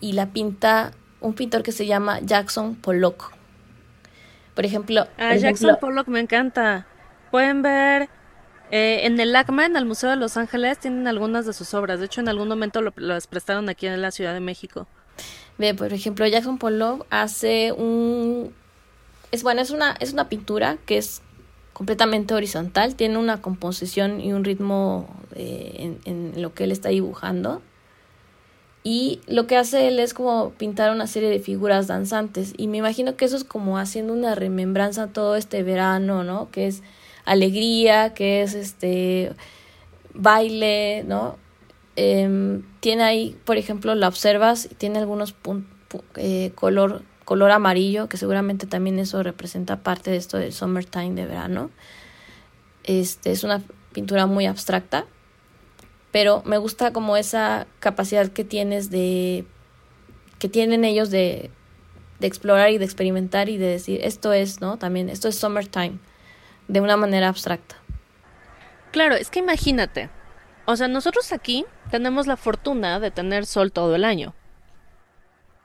y 0.01 0.13
la 0.13 0.33
pinta 0.33 0.93
un 1.21 1.35
pintor 1.35 1.63
que 1.63 1.73
se 1.73 1.85
llama 1.85 2.21
Jackson 2.21 2.77
Pollock. 2.77 3.31
Por 4.55 4.65
ejemplo, 4.65 5.07
ah, 5.19 5.37
Jackson 5.37 5.77
Pollock 5.79 6.09
me 6.09 6.21
encanta. 6.21 6.87
Pueden 7.31 7.61
ver 7.61 8.09
eh, 8.71 9.01
en 9.05 9.19
el 9.21 9.35
ACMA, 9.35 9.67
en 9.67 9.77
el 9.77 9.85
Museo 9.87 10.11
de 10.11 10.17
Los 10.17 10.37
Ángeles, 10.37 10.79
tienen 10.79 11.07
algunas 11.07 11.47
de 11.47 11.53
sus 11.53 11.73
obras. 11.75 12.01
De 12.01 12.07
hecho, 12.07 12.21
en 12.21 12.29
algún 12.29 12.49
momento 12.49 12.83
lo, 12.83 12.93
las 12.97 13.27
prestaron 13.27 13.69
aquí 13.69 13.87
en 13.87 14.01
la 14.01 14.11
Ciudad 14.11 14.35
de 14.35 14.41
México. 14.41 14.87
Ve, 15.59 15.75
por 15.75 15.93
ejemplo, 15.93 16.27
Jackson 16.27 16.59
Pollock 16.59 17.07
hace 17.11 17.73
un... 17.73 18.53
Es 19.31 19.43
bueno, 19.43 19.61
es 19.61 19.71
una, 19.71 19.93
es 20.01 20.13
una 20.13 20.29
pintura 20.29 20.79
que 20.87 20.99
es 20.99 21.23
completamente 21.73 22.35
horizontal, 22.35 22.95
tiene 22.95 23.19
una 23.19 23.43
composición 23.43 24.21
y 24.21 24.33
un 24.33 24.45
ritmo 24.45 25.09
eh, 25.35 25.97
en, 26.05 26.33
en 26.35 26.43
lo 26.43 26.55
que 26.55 26.65
él 26.65 26.73
está 26.73 26.89
dibujando. 26.89 27.63
Y 28.85 29.21
lo 29.27 29.47
que 29.47 29.57
hace 29.57 29.89
él 29.89 29.99
es 29.99 30.15
como 30.15 30.51
pintar 30.53 30.93
una 30.93 31.07
serie 31.07 31.29
de 31.29 31.41
figuras 31.41 31.89
danzantes. 31.89 32.55
Y 32.57 32.69
me 32.69 32.79
imagino 32.79 33.17
que 33.17 33.25
eso 33.25 33.37
es 33.37 33.45
como 33.45 33.79
haciendo 33.79 34.13
una 34.13 34.35
remembranza 34.35 35.09
todo 35.09 35.37
este 35.37 35.63
verano, 35.63 36.25
¿no? 36.25 36.51
Que 36.51 36.69
es 36.69 36.83
alegría, 37.29 38.15
que 38.15 38.43
es 38.43 38.55
este 38.55 39.33
baile, 40.15 41.05
¿no? 41.07 41.39
Em, 41.97 42.63
tiene 42.81 43.03
ahí, 43.03 43.37
por 43.45 43.57
ejemplo, 43.57 43.95
la 43.95 44.09
observas 44.09 44.69
tiene 44.79 44.99
algunos 44.99 45.35
eh, 46.17 46.53
color, 46.55 47.03
color 47.25 47.51
amarillo, 47.51 48.09
que 48.09 48.17
seguramente 48.17 48.67
también 48.67 48.99
eso 48.99 49.23
representa 49.23 49.83
parte 49.83 50.11
de 50.11 50.17
esto 50.17 50.39
del 50.39 50.53
summertime 50.53 51.15
de 51.15 51.27
verano. 51.27 51.71
Este, 52.85 53.33
es 53.33 53.45
una 53.45 53.63
pintura 53.93 54.27
muy 54.27 54.47
abstracta, 54.47 55.07
pero 56.11 56.43
me 56.47 56.57
gusta 56.57 56.93
como 56.93 57.17
esa 57.17 57.67
capacidad 57.81 58.29
que 58.29 58.45
tienes 58.45 58.91
de, 58.91 59.45
que 60.39 60.49
tienen 60.49 60.85
ellos 60.85 61.11
de, 61.11 61.51
de 62.21 62.27
explorar 62.27 62.71
y 62.71 62.79
de 62.79 62.85
experimentar 62.85 63.49
y 63.49 63.59
de 63.59 63.67
decir, 63.67 64.01
esto 64.03 64.33
es, 64.33 64.61
¿no? 64.61 64.79
También, 64.79 65.11
esto 65.11 65.29
es 65.29 65.37
summertime, 65.37 65.99
de 66.69 66.81
una 66.81 66.97
manera 66.97 67.29
abstracta. 67.29 67.77
Claro, 68.93 69.17
es 69.17 69.31
que 69.31 69.41
imagínate, 69.41 70.11
o 70.65 70.77
sea, 70.77 70.89
nosotros 70.89 71.33
aquí 71.33 71.67
tenemos 71.91 72.27
la 72.27 72.37
fortuna 72.37 73.01
de 73.01 73.11
tener 73.11 73.47
sol 73.47 73.73
todo 73.73 73.95
el 73.95 74.05
año. 74.05 74.35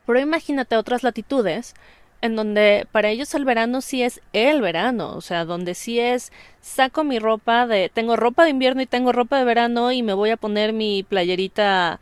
Pero 0.06 0.20
imagínate 0.20 0.76
otras 0.76 1.04
latitudes 1.04 1.76
en 2.22 2.38
donde 2.38 2.88
para 2.92 3.10
ellos 3.10 3.34
el 3.36 3.44
verano 3.44 3.82
sí 3.82 4.02
es 4.02 4.22
el 4.32 4.62
verano, 4.62 5.14
o 5.16 5.22
sea, 5.22 5.44
donde 5.44 5.76
sí 5.76 6.00
es 6.00 6.32
saco 6.62 7.04
mi 7.04 7.20
ropa 7.20 7.68
de 7.68 7.90
tengo 7.94 8.16
ropa 8.16 8.46
de 8.46 8.52
invierno 8.52 8.82
y 8.82 8.86
tengo 8.86 9.12
ropa 9.12 9.38
de 9.38 9.46
verano 9.46 9.92
y 9.92 10.04
me 10.04 10.14
voy 10.14 10.30
a 10.30 10.38
poner 10.38 10.72
mi 10.72 11.04
playerita 11.04 12.00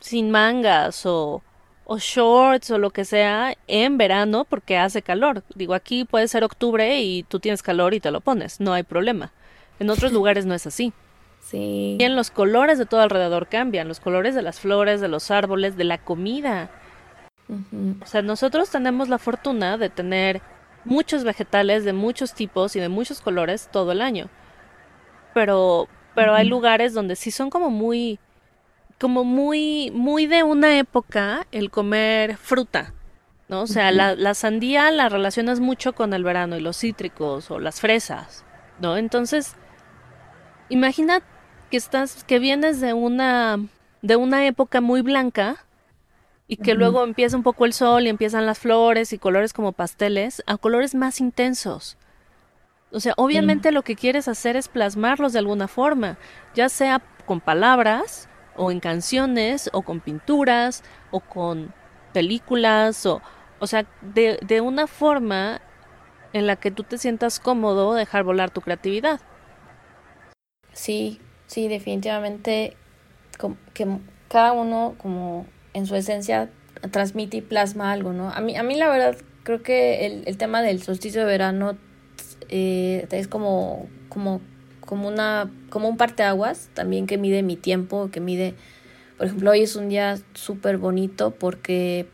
sin 0.00 0.30
mangas 0.30 1.04
o 1.04 1.42
o 1.90 1.96
shorts 1.96 2.70
o 2.70 2.76
lo 2.76 2.90
que 2.90 3.06
sea 3.06 3.54
en 3.66 3.96
verano 3.96 4.44
porque 4.44 4.76
hace 4.76 5.00
calor. 5.00 5.42
Digo, 5.54 5.72
aquí 5.72 6.04
puede 6.04 6.28
ser 6.28 6.44
octubre 6.44 7.00
y 7.00 7.22
tú 7.22 7.40
tienes 7.40 7.62
calor 7.62 7.94
y 7.94 8.00
te 8.00 8.10
lo 8.10 8.20
pones, 8.20 8.60
no 8.60 8.74
hay 8.74 8.82
problema. 8.82 9.32
En 9.80 9.88
otros 9.88 10.12
lugares 10.18 10.44
no 10.44 10.54
es 10.54 10.66
así. 10.66 10.92
Sí. 11.40 11.96
Y 11.98 12.04
en 12.04 12.14
los 12.14 12.30
colores 12.30 12.78
de 12.78 12.84
todo 12.84 13.00
alrededor 13.00 13.48
cambian, 13.48 13.88
los 13.88 14.00
colores 14.00 14.34
de 14.34 14.42
las 14.42 14.60
flores, 14.60 15.00
de 15.00 15.08
los 15.08 15.30
árboles, 15.30 15.78
de 15.78 15.84
la 15.84 15.96
comida. 15.96 16.70
O 18.02 18.06
sea, 18.06 18.20
nosotros 18.20 18.68
tenemos 18.68 19.08
la 19.08 19.16
fortuna 19.16 19.78
de 19.78 19.88
tener 19.88 20.42
muchos 20.84 21.24
vegetales 21.24 21.86
de 21.86 21.94
muchos 21.94 22.34
tipos 22.34 22.76
y 22.76 22.80
de 22.80 22.90
muchos 22.90 23.22
colores 23.22 23.70
todo 23.72 23.92
el 23.92 24.02
año. 24.02 24.28
Pero, 25.32 25.88
pero 26.14 26.34
hay 26.34 26.46
lugares 26.46 26.92
donde 26.92 27.16
sí 27.16 27.30
son 27.30 27.48
como 27.48 27.70
muy, 27.70 28.18
como 28.98 29.24
muy, 29.24 29.90
muy 29.92 30.26
de 30.26 30.42
una 30.42 30.78
época 30.78 31.46
el 31.52 31.70
comer 31.70 32.36
fruta. 32.36 32.92
¿no? 33.48 33.62
O 33.62 33.66
sea, 33.66 33.90
la, 33.90 34.14
la, 34.14 34.34
sandía 34.34 34.90
la 34.90 35.08
relacionas 35.08 35.58
mucho 35.60 35.94
con 35.94 36.12
el 36.12 36.22
verano 36.22 36.56
y 36.56 36.60
los 36.60 36.78
cítricos 36.78 37.50
o 37.50 37.58
las 37.58 37.80
fresas, 37.80 38.44
¿no? 38.78 38.98
Entonces, 38.98 39.54
imagina 40.68 41.22
que 41.70 41.78
estás, 41.78 42.24
que 42.24 42.38
vienes 42.38 42.80
de 42.80 42.92
una, 42.92 43.58
de 44.02 44.16
una 44.16 44.46
época 44.46 44.82
muy 44.82 45.00
blanca 45.00 45.64
y 46.46 46.56
que 46.56 46.74
luego 46.74 47.04
empieza 47.04 47.36
un 47.36 47.42
poco 47.42 47.64
el 47.64 47.72
sol 47.72 48.06
y 48.06 48.08
empiezan 48.08 48.46
las 48.46 48.58
flores 48.58 49.12
y 49.12 49.18
colores 49.18 49.52
como 49.52 49.72
pasteles 49.72 50.42
a 50.46 50.56
colores 50.56 50.94
más 50.94 51.20
intensos. 51.20 51.96
O 52.90 53.00
sea, 53.00 53.12
obviamente 53.18 53.70
lo 53.70 53.82
que 53.82 53.96
quieres 53.96 54.28
hacer 54.28 54.56
es 54.56 54.68
plasmarlos 54.68 55.34
de 55.34 55.40
alguna 55.40 55.68
forma, 55.68 56.16
ya 56.54 56.70
sea 56.70 57.02
con 57.26 57.40
palabras 57.40 58.27
o 58.58 58.70
en 58.70 58.80
canciones 58.80 59.70
o 59.72 59.82
con 59.82 60.00
pinturas 60.00 60.82
o 61.10 61.20
con 61.20 61.72
películas 62.12 63.06
o 63.06 63.22
o 63.60 63.66
sea, 63.66 63.86
de, 64.00 64.38
de 64.46 64.60
una 64.60 64.86
forma 64.86 65.60
en 66.32 66.46
la 66.46 66.56
que 66.56 66.70
tú 66.70 66.84
te 66.84 66.98
sientas 66.98 67.40
cómodo 67.40 67.94
dejar 67.94 68.22
volar 68.22 68.50
tu 68.50 68.60
creatividad. 68.60 69.20
Sí, 70.72 71.20
sí, 71.46 71.68
definitivamente 71.68 72.76
que 73.74 73.86
cada 74.28 74.52
uno 74.52 74.94
como 74.98 75.46
en 75.72 75.86
su 75.86 75.96
esencia 75.96 76.50
transmite 76.90 77.38
y 77.38 77.40
plasma 77.40 77.92
algo, 77.92 78.12
¿no? 78.12 78.30
A 78.30 78.40
mí, 78.40 78.56
a 78.56 78.62
mí 78.62 78.76
la 78.76 78.88
verdad 78.88 79.16
creo 79.42 79.62
que 79.62 80.06
el, 80.06 80.22
el 80.26 80.36
tema 80.36 80.62
del 80.62 80.82
solsticio 80.82 81.20
de 81.22 81.26
verano 81.26 81.76
eh, 82.48 83.06
es 83.10 83.28
como, 83.28 83.88
como, 84.08 84.40
como, 84.88 85.06
una, 85.06 85.50
como 85.68 85.86
un 85.86 85.98
parteaguas 85.98 86.70
también 86.72 87.06
que 87.06 87.18
mide 87.18 87.42
mi 87.42 87.56
tiempo, 87.56 88.08
que 88.10 88.20
mide, 88.20 88.54
por 89.18 89.26
ejemplo, 89.26 89.50
hoy 89.50 89.60
es 89.60 89.76
un 89.76 89.90
día 89.90 90.18
súper 90.32 90.78
bonito 90.78 91.30
porque 91.32 92.08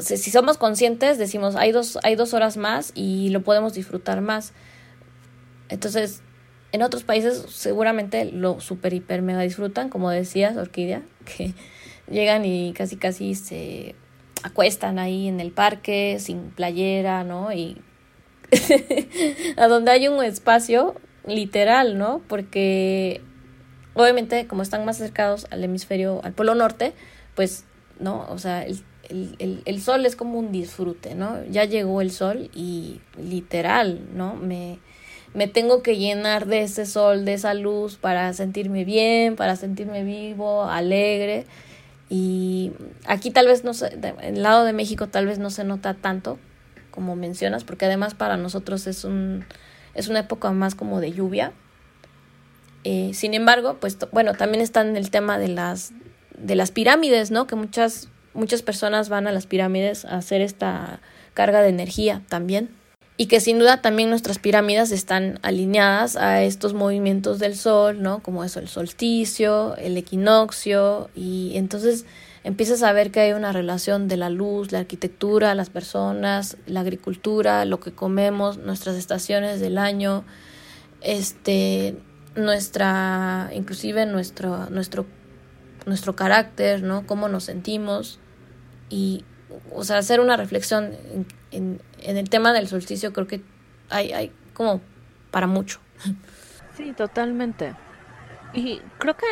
si 0.00 0.30
somos 0.30 0.56
conscientes 0.56 1.18
decimos 1.18 1.54
hay 1.54 1.70
dos, 1.70 1.98
hay 2.04 2.14
dos 2.14 2.32
horas 2.32 2.56
más 2.56 2.92
y 2.94 3.28
lo 3.28 3.42
podemos 3.42 3.74
disfrutar 3.74 4.22
más. 4.22 4.54
Entonces, 5.68 6.22
en 6.72 6.80
otros 6.80 7.04
países 7.04 7.44
seguramente 7.50 8.24
lo 8.24 8.58
super 8.58 8.94
hiper 8.94 9.20
mega 9.20 9.42
disfrutan, 9.42 9.90
como 9.90 10.08
decías, 10.08 10.56
Orquídea, 10.56 11.02
que 11.26 11.52
llegan 12.10 12.46
y 12.46 12.72
casi 12.72 12.96
casi 12.96 13.34
se 13.34 13.94
acuestan 14.42 14.98
ahí 14.98 15.28
en 15.28 15.40
el 15.40 15.50
parque 15.50 16.16
sin 16.20 16.52
playera, 16.52 17.22
¿no? 17.22 17.52
Y 17.52 17.76
a 19.58 19.68
donde 19.68 19.90
hay 19.90 20.08
un 20.08 20.24
espacio 20.24 20.94
literal, 21.28 21.98
¿no? 21.98 22.22
Porque 22.28 23.20
obviamente 23.94 24.46
como 24.46 24.62
están 24.62 24.84
más 24.84 25.00
acercados 25.00 25.46
al 25.50 25.64
hemisferio, 25.64 26.20
al 26.24 26.32
polo 26.32 26.54
norte, 26.54 26.92
pues, 27.34 27.64
¿no? 28.00 28.26
O 28.30 28.38
sea, 28.38 28.64
el, 28.64 28.82
el, 29.10 29.62
el 29.64 29.80
sol 29.80 30.06
es 30.06 30.16
como 30.16 30.38
un 30.38 30.52
disfrute, 30.52 31.14
¿no? 31.14 31.44
Ya 31.46 31.64
llegó 31.64 32.00
el 32.00 32.10
sol 32.10 32.50
y 32.54 33.00
literal, 33.16 34.00
¿no? 34.14 34.34
Me, 34.34 34.78
me 35.34 35.46
tengo 35.46 35.82
que 35.82 35.96
llenar 35.96 36.46
de 36.46 36.62
ese 36.62 36.86
sol, 36.86 37.24
de 37.24 37.34
esa 37.34 37.54
luz 37.54 37.96
para 37.96 38.32
sentirme 38.32 38.84
bien, 38.84 39.36
para 39.36 39.56
sentirme 39.56 40.04
vivo, 40.04 40.64
alegre. 40.64 41.46
Y 42.10 42.72
aquí 43.06 43.30
tal 43.30 43.46
vez 43.46 43.64
no 43.64 43.74
sé, 43.74 43.94
en 43.94 44.36
el 44.36 44.42
lado 44.42 44.64
de 44.64 44.72
México 44.72 45.08
tal 45.08 45.26
vez 45.26 45.38
no 45.38 45.50
se 45.50 45.64
nota 45.64 45.94
tanto 45.94 46.38
como 46.90 47.14
mencionas, 47.16 47.64
porque 47.64 47.84
además 47.84 48.14
para 48.14 48.36
nosotros 48.36 48.86
es 48.86 49.04
un 49.04 49.44
es 49.98 50.08
una 50.08 50.20
época 50.20 50.50
más 50.52 50.74
como 50.74 51.00
de 51.00 51.12
lluvia. 51.12 51.52
Eh, 52.84 53.10
sin 53.12 53.34
embargo, 53.34 53.78
pues 53.80 53.98
bueno, 54.12 54.34
también 54.34 54.62
está 54.62 54.80
en 54.80 54.96
el 54.96 55.10
tema 55.10 55.38
de 55.38 55.48
las 55.48 55.92
de 56.36 56.54
las 56.54 56.70
pirámides, 56.70 57.30
¿no? 57.30 57.46
Que 57.46 57.56
muchas 57.56 58.08
muchas 58.32 58.62
personas 58.62 59.08
van 59.08 59.26
a 59.26 59.32
las 59.32 59.46
pirámides 59.46 60.04
a 60.04 60.16
hacer 60.16 60.40
esta 60.40 61.00
carga 61.34 61.60
de 61.60 61.68
energía 61.68 62.22
también 62.28 62.77
y 63.20 63.26
que 63.26 63.40
sin 63.40 63.58
duda 63.58 63.82
también 63.82 64.10
nuestras 64.10 64.38
pirámides 64.38 64.92
están 64.92 65.40
alineadas 65.42 66.14
a 66.14 66.44
estos 66.44 66.72
movimientos 66.72 67.40
del 67.40 67.56
sol, 67.56 68.00
¿no? 68.00 68.22
Como 68.22 68.44
eso, 68.44 68.60
el 68.60 68.68
solsticio, 68.68 69.76
el 69.76 69.96
equinoccio, 69.96 71.10
y 71.16 71.50
entonces 71.56 72.06
empiezas 72.44 72.84
a 72.84 72.92
ver 72.92 73.10
que 73.10 73.18
hay 73.18 73.32
una 73.32 73.50
relación 73.50 74.06
de 74.06 74.18
la 74.18 74.30
luz, 74.30 74.70
la 74.70 74.78
arquitectura, 74.78 75.56
las 75.56 75.68
personas, 75.68 76.58
la 76.66 76.78
agricultura, 76.80 77.64
lo 77.64 77.80
que 77.80 77.90
comemos, 77.90 78.58
nuestras 78.58 78.94
estaciones 78.94 79.58
del 79.58 79.78
año, 79.78 80.24
este, 81.00 81.96
nuestra, 82.36 83.50
inclusive 83.52 84.06
nuestro, 84.06 84.70
nuestro, 84.70 85.06
nuestro 85.86 86.14
carácter, 86.14 86.84
¿no? 86.84 87.04
Cómo 87.04 87.28
nos 87.28 87.42
sentimos 87.42 88.20
y 88.90 89.24
o 89.74 89.82
sea, 89.82 89.98
hacer 89.98 90.20
una 90.20 90.36
reflexión 90.36 90.92
en, 91.50 91.80
el 92.00 92.28
tema 92.30 92.52
del 92.52 92.68
solsticio 92.68 93.12
creo 93.12 93.26
que 93.26 93.42
hay, 93.90 94.12
hay 94.12 94.32
como 94.54 94.80
para 95.30 95.46
mucho. 95.46 95.80
Sí, 96.76 96.92
totalmente. 96.92 97.74
Y 98.52 98.80
creo 98.98 99.16
que 99.16 99.26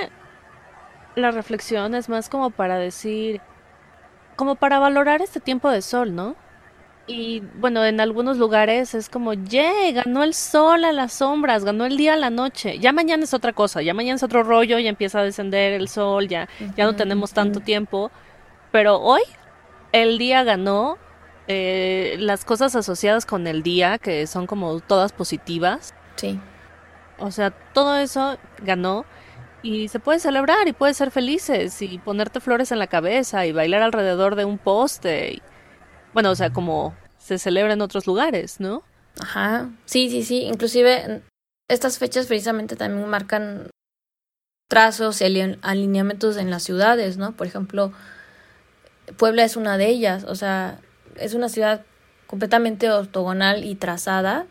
la 1.14 1.31
reflexión 1.31 1.94
es 1.94 2.09
más 2.09 2.29
como 2.29 2.50
para 2.50 2.79
decir, 2.79 3.40
como 4.37 4.57
para 4.57 4.79
valorar 4.79 5.22
este 5.22 5.40
tiempo 5.40 5.70
de 5.70 5.83
sol, 5.83 6.14
¿no? 6.14 6.37
Y 7.09 7.40
bueno, 7.61 7.85
en 7.85 8.00
algunos 8.00 8.37
lugares 8.37 8.94
es 8.94 9.09
como, 9.09 9.33
¡yay! 9.33 9.92
Ganó 9.92 10.24
el 10.24 10.35
sol 10.35 10.85
a 10.85 10.90
las 10.90 11.12
sombras, 11.12 11.64
ganó 11.64 11.87
el 11.87 11.96
día 11.96 12.14
a 12.14 12.16
la 12.16 12.31
noche. 12.31 12.79
Ya 12.81 12.92
mañana 12.92 13.22
es 13.22 13.33
otra 13.33 13.52
cosa, 13.52 13.81
ya 13.81 13.94
mañana 13.94 14.16
es 14.16 14.24
otro 14.24 14.42
rollo, 14.42 14.79
ya 14.79 14.88
empieza 14.88 15.20
a 15.20 15.22
descender 15.22 15.72
el 15.72 15.88
sol, 15.88 16.26
ya, 16.26 16.48
ya 16.76 16.85
no 16.85 16.96
tenemos 16.96 17.33
tanto 17.33 17.61
tiempo. 17.61 18.11
Pero 18.72 19.00
hoy 19.00 19.22
el 19.92 20.18
día 20.18 20.42
ganó. 20.42 20.98
Eh, 21.49 22.17
las 22.19 22.45
cosas 22.45 22.75
asociadas 22.75 23.25
con 23.25 23.47
el 23.47 23.63
día, 23.63 23.99
que 23.99 24.27
son 24.27 24.47
como 24.47 24.81
todas 24.81 25.13
positivas. 25.13 25.95
Sí. 26.17 26.41
O 27.19 27.31
sea, 27.31 27.51
todo 27.51 27.97
eso 27.97 28.37
ganó 28.63 29.05
y 29.63 29.89
se 29.89 30.01
puede 30.01 30.19
celebrar 30.19 30.69
y 30.69 30.73
puedes 30.73 30.97
ser 30.97 31.11
felices 31.11 31.81
y 31.83 31.99
ponerte 31.99 32.41
flores 32.41 32.73
en 32.73 32.79
la 32.79 32.87
cabeza 32.87 33.47
y 33.47 33.53
bailar 33.53 33.83
alrededor 33.83 34.37
de 34.37 34.45
un 34.45 34.59
poste. 34.59 35.43
bueno, 36.13 36.31
o 36.31 36.35
sea, 36.35 36.53
como 36.53 36.95
se 37.19 37.39
celebra 37.39 37.73
en 37.73 37.83
otros 37.83 38.07
lugares, 38.07 38.61
¿no? 38.61 38.83
Ajá, 39.21 39.71
sí, 39.85 40.11
sí, 40.11 40.23
sí. 40.23 40.43
Inclusive 40.43 41.23
estas 41.69 41.99
fechas 41.99 42.27
precisamente 42.27 42.77
también 42.77 43.09
marcan 43.09 43.71
trazos 44.69 45.21
y 45.21 45.25
alineamientos 45.63 46.37
en 46.37 46.51
las 46.51 46.63
ciudades, 46.63 47.17
¿no? 47.17 47.33
Por 47.33 47.47
ejemplo, 47.47 47.93
Puebla 49.17 49.45
es 49.45 49.57
una 49.57 49.79
de 49.79 49.89
ellas, 49.89 50.25
o 50.25 50.35
sea, 50.35 50.81
es 51.18 51.35
una 51.35 51.48
ciudad 51.48 51.83
completamente 52.26 52.90
ortogonal 52.90 53.64
y 53.64 53.74
trazada 53.74 54.46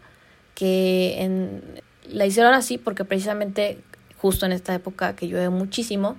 que 0.53 1.21
en, 1.21 1.61
la 2.09 2.25
hicieron 2.25 2.53
así 2.53 2.77
porque 2.77 3.05
precisamente 3.05 3.79
justo 4.17 4.45
en 4.45 4.51
esta 4.51 4.73
época 4.73 5.15
que 5.15 5.27
llueve 5.27 5.49
muchísimo, 5.49 6.15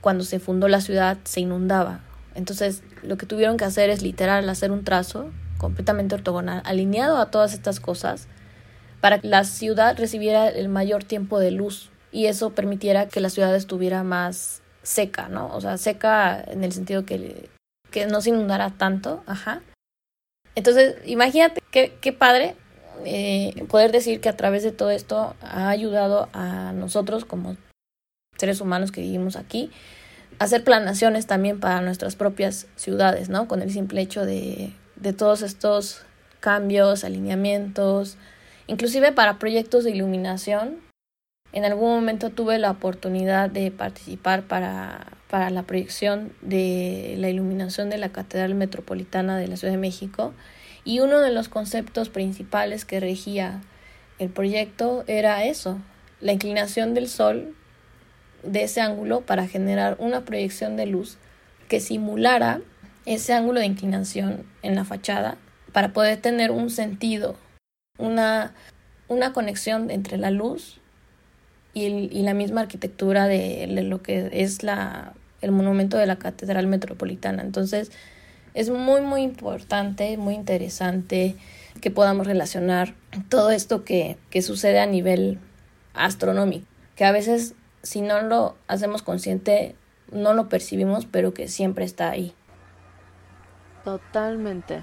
cuando 0.00 0.24
se 0.24 0.40
fundó 0.40 0.68
la 0.68 0.80
ciudad 0.80 1.18
se 1.24 1.40
inundaba. 1.40 2.00
Entonces 2.34 2.82
lo 3.02 3.16
que 3.16 3.26
tuvieron 3.26 3.56
que 3.56 3.64
hacer 3.64 3.90
es 3.90 4.02
literal 4.02 4.48
hacer 4.48 4.70
un 4.70 4.84
trazo 4.84 5.30
completamente 5.58 6.14
ortogonal, 6.14 6.62
alineado 6.64 7.18
a 7.18 7.30
todas 7.30 7.54
estas 7.54 7.80
cosas, 7.80 8.26
para 9.00 9.20
que 9.20 9.28
la 9.28 9.44
ciudad 9.44 9.96
recibiera 9.98 10.48
el 10.48 10.68
mayor 10.68 11.04
tiempo 11.04 11.38
de 11.38 11.50
luz 11.50 11.90
y 12.10 12.26
eso 12.26 12.50
permitiera 12.50 13.06
que 13.08 13.20
la 13.20 13.30
ciudad 13.30 13.54
estuviera 13.54 14.02
más 14.02 14.62
seca, 14.82 15.28
¿no? 15.28 15.54
O 15.54 15.60
sea, 15.60 15.78
seca 15.78 16.42
en 16.46 16.64
el 16.64 16.72
sentido 16.72 17.04
que, 17.04 17.48
que 17.94 18.06
no 18.06 18.20
se 18.20 18.30
inundara 18.30 18.70
tanto, 18.70 19.22
ajá. 19.24 19.62
Entonces, 20.56 20.96
imagínate 21.04 21.62
qué, 21.70 21.96
qué 22.00 22.12
padre 22.12 22.56
eh, 23.04 23.64
poder 23.68 23.92
decir 23.92 24.20
que 24.20 24.28
a 24.28 24.36
través 24.36 24.64
de 24.64 24.72
todo 24.72 24.90
esto 24.90 25.36
ha 25.40 25.68
ayudado 25.68 26.28
a 26.32 26.72
nosotros 26.72 27.24
como 27.24 27.56
seres 28.36 28.60
humanos 28.60 28.90
que 28.90 29.00
vivimos 29.00 29.36
aquí 29.36 29.70
a 30.40 30.44
hacer 30.44 30.64
planaciones 30.64 31.28
también 31.28 31.60
para 31.60 31.82
nuestras 31.82 32.16
propias 32.16 32.66
ciudades, 32.74 33.28
¿no? 33.28 33.46
Con 33.46 33.62
el 33.62 33.70
simple 33.70 34.00
hecho 34.00 34.26
de, 34.26 34.72
de 34.96 35.12
todos 35.12 35.42
estos 35.42 36.02
cambios, 36.40 37.04
alineamientos, 37.04 38.16
inclusive 38.66 39.12
para 39.12 39.38
proyectos 39.38 39.84
de 39.84 39.92
iluminación 39.92 40.80
en 41.54 41.64
algún 41.64 41.90
momento 41.90 42.30
tuve 42.30 42.58
la 42.58 42.72
oportunidad 42.72 43.48
de 43.48 43.70
participar 43.70 44.42
para, 44.42 45.06
para 45.34 45.50
la 45.50 45.64
proyección 45.64 46.32
de 46.42 47.16
la 47.18 47.28
iluminación 47.28 47.90
de 47.90 47.98
la 47.98 48.10
Catedral 48.10 48.54
Metropolitana 48.54 49.36
de 49.36 49.48
la 49.48 49.56
Ciudad 49.56 49.74
de 49.74 49.80
México. 49.80 50.32
Y 50.84 51.00
uno 51.00 51.18
de 51.18 51.32
los 51.32 51.48
conceptos 51.48 52.08
principales 52.08 52.84
que 52.84 53.00
regía 53.00 53.60
el 54.20 54.30
proyecto 54.30 55.02
era 55.08 55.42
eso, 55.42 55.80
la 56.20 56.30
inclinación 56.30 56.94
del 56.94 57.08
Sol 57.08 57.56
de 58.44 58.62
ese 58.62 58.80
ángulo 58.80 59.22
para 59.22 59.48
generar 59.48 59.96
una 59.98 60.24
proyección 60.24 60.76
de 60.76 60.86
luz 60.86 61.18
que 61.66 61.80
simulara 61.80 62.60
ese 63.04 63.32
ángulo 63.32 63.58
de 63.58 63.66
inclinación 63.66 64.46
en 64.62 64.76
la 64.76 64.84
fachada 64.84 65.36
para 65.72 65.92
poder 65.92 66.20
tener 66.20 66.52
un 66.52 66.70
sentido, 66.70 67.34
una, 67.98 68.54
una 69.08 69.32
conexión 69.32 69.90
entre 69.90 70.16
la 70.16 70.30
luz 70.30 70.80
y, 71.72 71.86
y 71.86 72.22
la 72.22 72.34
misma 72.34 72.60
arquitectura 72.60 73.26
de, 73.26 73.66
lo 73.82 74.00
que 74.00 74.30
es 74.32 74.62
la, 74.62 75.14
el 75.44 75.52
monumento 75.52 75.96
de 75.96 76.06
la 76.06 76.16
Catedral 76.16 76.66
Metropolitana. 76.66 77.42
Entonces, 77.42 77.92
es 78.54 78.70
muy, 78.70 79.00
muy 79.00 79.22
importante, 79.22 80.16
muy 80.16 80.34
interesante 80.34 81.36
que 81.80 81.90
podamos 81.90 82.26
relacionar 82.26 82.94
todo 83.28 83.50
esto 83.50 83.84
que, 83.84 84.16
que 84.30 84.42
sucede 84.42 84.80
a 84.80 84.86
nivel 84.86 85.38
astronómico, 85.92 86.66
que 86.96 87.04
a 87.04 87.12
veces 87.12 87.54
si 87.82 88.00
no 88.00 88.22
lo 88.22 88.56
hacemos 88.66 89.02
consciente, 89.02 89.76
no 90.10 90.32
lo 90.34 90.48
percibimos, 90.48 91.06
pero 91.06 91.34
que 91.34 91.48
siempre 91.48 91.84
está 91.84 92.10
ahí. 92.10 92.34
Totalmente. 93.84 94.82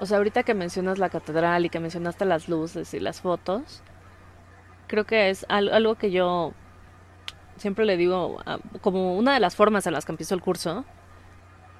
O 0.00 0.06
sea, 0.06 0.16
ahorita 0.16 0.42
que 0.42 0.54
mencionas 0.54 0.98
la 0.98 1.10
catedral 1.10 1.64
y 1.64 1.70
que 1.70 1.78
mencionaste 1.78 2.24
las 2.24 2.48
luces 2.48 2.92
y 2.94 3.00
las 3.00 3.20
fotos, 3.20 3.82
creo 4.88 5.04
que 5.04 5.30
es 5.30 5.46
algo 5.48 5.94
que 5.94 6.10
yo 6.10 6.52
siempre 7.60 7.84
le 7.84 7.96
digo, 7.96 8.38
como 8.80 9.16
una 9.16 9.34
de 9.34 9.40
las 9.40 9.54
formas 9.54 9.86
en 9.86 9.92
las 9.92 10.04
que 10.04 10.12
empiezo 10.12 10.34
el 10.34 10.40
curso, 10.40 10.84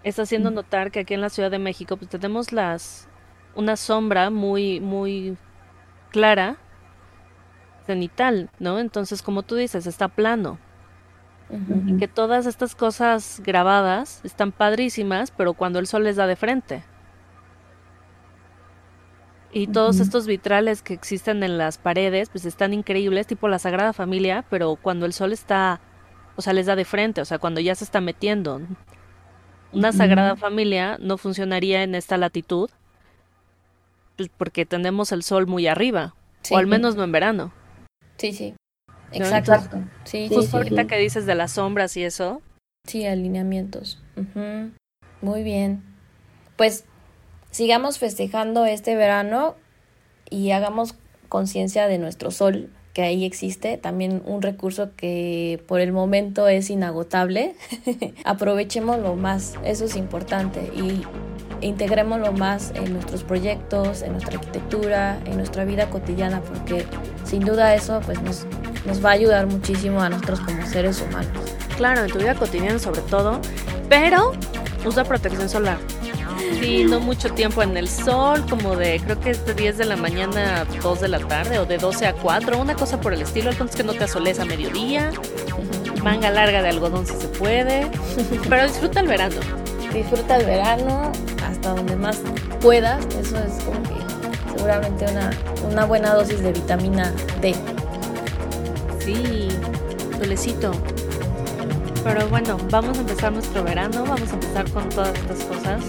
es 0.03 0.19
haciendo 0.19 0.51
notar 0.51 0.91
que 0.91 1.01
aquí 1.01 1.15
en 1.15 1.21
la 1.21 1.29
Ciudad 1.31 1.51
de 1.51 1.59
México 1.59 1.97
pues 1.97 2.09
tenemos 2.11 2.53
las 2.53 3.09
una 3.55 3.77
sombra 3.77 4.31
muy 4.31 4.81
muy 4.81 5.37
clara 6.11 6.57
cenital, 7.87 8.51
¿no? 8.59 8.79
Entonces, 8.79 9.23
como 9.23 9.43
tú 9.43 9.57
dices, 9.57 9.87
está 9.87 10.09
plano. 10.09 10.59
Y 11.87 11.95
que 11.95 12.07
todas 12.07 12.47
estas 12.47 12.77
cosas 12.77 13.43
grabadas 13.45 14.21
están 14.23 14.53
padrísimas, 14.53 15.33
pero 15.33 15.55
cuando 15.55 15.81
el 15.81 15.89
sol 15.89 16.05
les 16.05 16.15
da 16.15 16.29
de 16.29 16.37
frente. 16.37 16.85
Y 19.53 19.67
todos 19.67 19.99
estos 19.99 20.27
vitrales 20.27 20.81
que 20.81 20.95
existen 20.95 21.43
en 21.43 21.59
las 21.59 21.77
paredes, 21.77 22.29
pues 22.29 22.45
están 22.45 22.73
increíbles, 22.73 23.27
tipo 23.27 23.49
la 23.49 23.59
Sagrada 23.59 23.93
Familia, 23.93 24.45
pero 24.49 24.77
cuando 24.77 25.07
el 25.07 25.13
sol 25.13 25.33
está, 25.33 25.81
o 26.37 26.43
sea, 26.43 26.53
les 26.53 26.67
da 26.67 26.77
de 26.77 26.85
frente, 26.85 27.21
o 27.21 27.25
sea, 27.25 27.39
cuando 27.39 27.61
ya 27.61 27.75
se 27.75 27.85
está 27.85 28.01
metiendo. 28.01 28.61
Una 29.73 29.93
Sagrada 29.93 30.37
Familia 30.37 30.99
no 31.01 31.19
funcionaría 31.19 31.83
en 31.83 31.97
esta 31.97 32.17
latitud, 32.17 32.71
pues 34.17 34.29
porque 34.37 34.67
tenemos 34.67 35.11
el 35.11 35.25
sol 35.25 35.49
muy 35.49 35.67
arriba, 35.67 36.15
o 36.51 36.57
al 36.57 36.69
menos 36.69 36.95
no 36.95 37.03
en 37.03 37.13
verano. 37.13 37.53
Sí, 38.19 38.33
sí. 38.33 38.55
Exacto. 39.13 39.83
sí, 40.05 40.29
Justo 40.29 40.59
ahorita 40.59 40.87
que 40.87 40.97
dices 40.99 41.27
de 41.27 41.35
las 41.35 41.53
sombras 41.53 41.97
y 41.97 42.05
eso. 42.05 42.41
Sí, 42.87 43.05
alineamientos. 43.05 44.01
Muy 45.23 45.43
bien. 45.43 45.83
Pues 46.57 46.85
sigamos 47.51 47.99
festejando 47.99 48.65
este 48.65 48.95
verano 48.95 49.55
y 50.29 50.51
hagamos 50.53 50.95
conciencia 51.29 51.87
de 51.89 51.99
nuestro 51.99 52.31
sol 52.31 52.71
que 52.93 53.03
ahí 53.03 53.25
existe, 53.25 53.77
también 53.77 54.23
un 54.27 54.43
recurso 54.43 54.91
que 54.97 55.63
por 55.69 55.81
el 55.81 55.93
momento 55.93 56.49
es 56.49 56.71
inagotable. 56.71 57.55
Aprovechémoslo 58.25 59.15
más, 59.15 59.55
eso 59.65 59.85
es 59.85 59.95
importante 59.95 60.73
y 60.75 61.03
integrémoslo 61.61 62.33
más 62.33 62.73
en 62.75 62.93
nuestros 62.93 63.23
proyectos, 63.23 64.03
en 64.03 64.13
nuestra 64.13 64.39
arquitectura, 64.39 65.21
en 65.25 65.37
nuestra 65.37 65.65
vida 65.65 65.89
cotidiana, 65.89 66.41
porque 66.41 66.85
sin 67.25 67.45
duda 67.45 67.75
eso 67.75 68.01
pues 68.05 68.21
nos, 68.23 68.47
nos 68.87 69.05
va 69.05 69.11
a 69.11 69.13
ayudar 69.13 69.47
muchísimo 69.47 70.01
a 70.01 70.09
nosotros 70.09 70.41
como 70.41 70.67
seres 70.67 71.01
humanos. 71.01 71.31
Claro, 71.77 72.05
en 72.05 72.11
tu 72.11 72.19
vida 72.19 72.35
cotidiana 72.35 72.79
sobre 72.79 73.03
todo, 73.03 73.41
pero 73.89 74.33
usa 74.85 75.05
protección 75.05 75.49
solar. 75.49 75.79
Sí, 76.61 76.85
no 76.85 77.01
mucho 77.01 77.31
tiempo 77.33 77.63
en 77.63 77.77
el 77.77 77.89
sol, 77.89 78.45
como 78.49 78.77
de 78.77 79.01
creo 79.01 79.19
que 79.21 79.31
es 79.31 79.45
de 79.47 79.55
10 79.55 79.79
de 79.79 79.85
la 79.85 79.97
mañana 79.97 80.61
a 80.61 80.65
2 80.65 81.01
de 81.01 81.09
la 81.09 81.19
tarde 81.19 81.59
o 81.59 81.67
de 81.67 81.79
12 81.79 82.07
a 82.07 82.13
4, 82.15 82.59
una 82.59 82.75
cosa 82.75 83.01
por 83.01 83.13
el 83.13 83.23
estilo. 83.23 83.51
El 83.51 83.57
punto 83.57 83.73
es 83.73 83.77
que 83.77 83.85
no 83.85 83.95
te 83.95 84.05
asoles 84.05 84.39
a 84.41 84.45
mediodía, 84.45 85.11
manga 86.03 86.31
larga 86.31 86.63
de 86.63 86.69
algodón 86.69 87.07
si 87.07 87.15
se 87.15 87.29
puede, 87.29 87.91
pero 88.49 88.67
disfruta 88.67 89.01
el 89.01 89.09
verano. 89.09 89.37
Disfruta 89.93 90.37
el 90.37 90.47
verano 90.47 91.13
hasta 91.45 91.75
donde 91.75 91.97
más 91.97 92.21
puedas, 92.61 93.05
eso 93.21 93.39
es 93.39 93.63
como 93.65 93.83
que 93.83 94.57
seguramente 94.57 95.07
una, 95.11 95.31
una 95.71 95.85
buena 95.85 96.15
dosis 96.15 96.43
de 96.43 96.53
vitamina 96.53 97.13
D. 97.41 97.55
Sí, 99.05 99.49
solecito. 100.19 100.73
Pero 102.05 102.29
bueno, 102.29 102.57
vamos 102.71 102.97
a 102.97 103.01
empezar 103.01 103.33
nuestro 103.33 103.63
verano, 103.63 104.05
vamos 104.07 104.31
a 104.31 104.35
empezar 104.35 104.71
con 104.71 104.89
todas 104.89 105.15
estas 105.19 105.45
cosas 105.45 105.83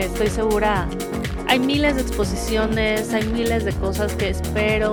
estoy 0.00 0.28
segura 0.28 0.88
hay 1.54 1.58
miles 1.60 1.94
de 1.94 2.02
exposiciones, 2.02 3.12
hay 3.12 3.24
miles 3.26 3.64
de 3.64 3.72
cosas 3.74 4.14
que 4.14 4.30
espero. 4.30 4.92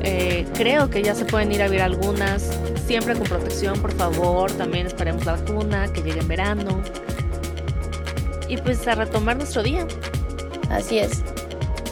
Eh, 0.00 0.46
creo 0.54 0.88
que 0.88 1.02
ya 1.02 1.14
se 1.14 1.24
pueden 1.24 1.52
ir 1.52 1.62
a 1.62 1.68
ver 1.68 1.82
algunas, 1.82 2.58
siempre 2.86 3.14
con 3.14 3.24
protección, 3.24 3.80
por 3.80 3.92
favor. 3.92 4.50
También 4.52 4.86
esperemos 4.86 5.26
la 5.26 5.32
vacuna, 5.32 5.92
que 5.92 6.02
llegue 6.02 6.20
en 6.20 6.28
verano. 6.28 6.80
Y 8.48 8.56
pues 8.56 8.86
a 8.88 8.94
retomar 8.94 9.36
nuestro 9.36 9.62
día. 9.62 9.86
Así 10.70 10.98
es. 10.98 11.22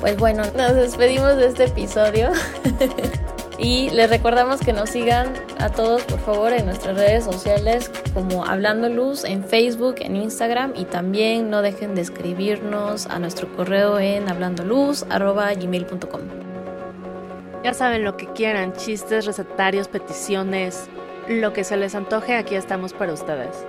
Pues 0.00 0.16
bueno, 0.16 0.44
nos 0.56 0.74
despedimos 0.74 1.36
de 1.36 1.48
este 1.48 1.64
episodio. 1.64 2.30
Y 3.58 3.90
les 3.90 4.10
recordamos 4.10 4.60
que 4.60 4.72
nos 4.72 4.90
sigan 4.90 5.32
a 5.58 5.70
todos, 5.70 6.02
por 6.02 6.20
favor, 6.20 6.52
en 6.52 6.66
nuestras 6.66 6.96
redes 6.96 7.24
sociales 7.24 7.90
como 8.12 8.44
Hablando 8.44 8.88
Luz 8.88 9.24
en 9.24 9.42
Facebook, 9.44 9.96
en 10.00 10.16
Instagram 10.16 10.74
y 10.76 10.84
también 10.84 11.48
no 11.48 11.62
dejen 11.62 11.94
de 11.94 12.02
escribirnos 12.02 13.06
a 13.06 13.18
nuestro 13.18 13.48
correo 13.56 13.98
en 13.98 14.28
hablandoluz.gmail.com. 14.28 16.20
Ya 17.64 17.72
saben 17.72 18.04
lo 18.04 18.16
que 18.16 18.26
quieran, 18.26 18.74
chistes, 18.74 19.24
recetarios, 19.24 19.88
peticiones, 19.88 20.88
lo 21.28 21.52
que 21.52 21.64
se 21.64 21.76
les 21.76 21.94
antoje, 21.94 22.36
aquí 22.36 22.54
estamos 22.54 22.92
para 22.92 23.12
ustedes. 23.12 23.66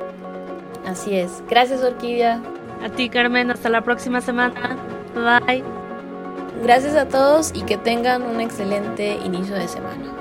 Así 0.86 1.18
es. 1.18 1.44
Gracias, 1.50 1.84
Orquídea. 1.84 2.42
A 2.84 2.90
ti, 2.90 3.10
Carmen. 3.10 3.52
Hasta 3.52 3.70
la 3.70 3.82
próxima 3.82 4.22
semana. 4.22 4.78
Bye. 5.16 5.87
Gracias 6.64 6.96
a 6.96 7.08
todos 7.08 7.52
y 7.54 7.62
que 7.62 7.78
tengan 7.78 8.24
un 8.24 8.42
excelente 8.42 9.16
inicio 9.24 9.56
de 9.56 9.68
semana. 9.68 10.18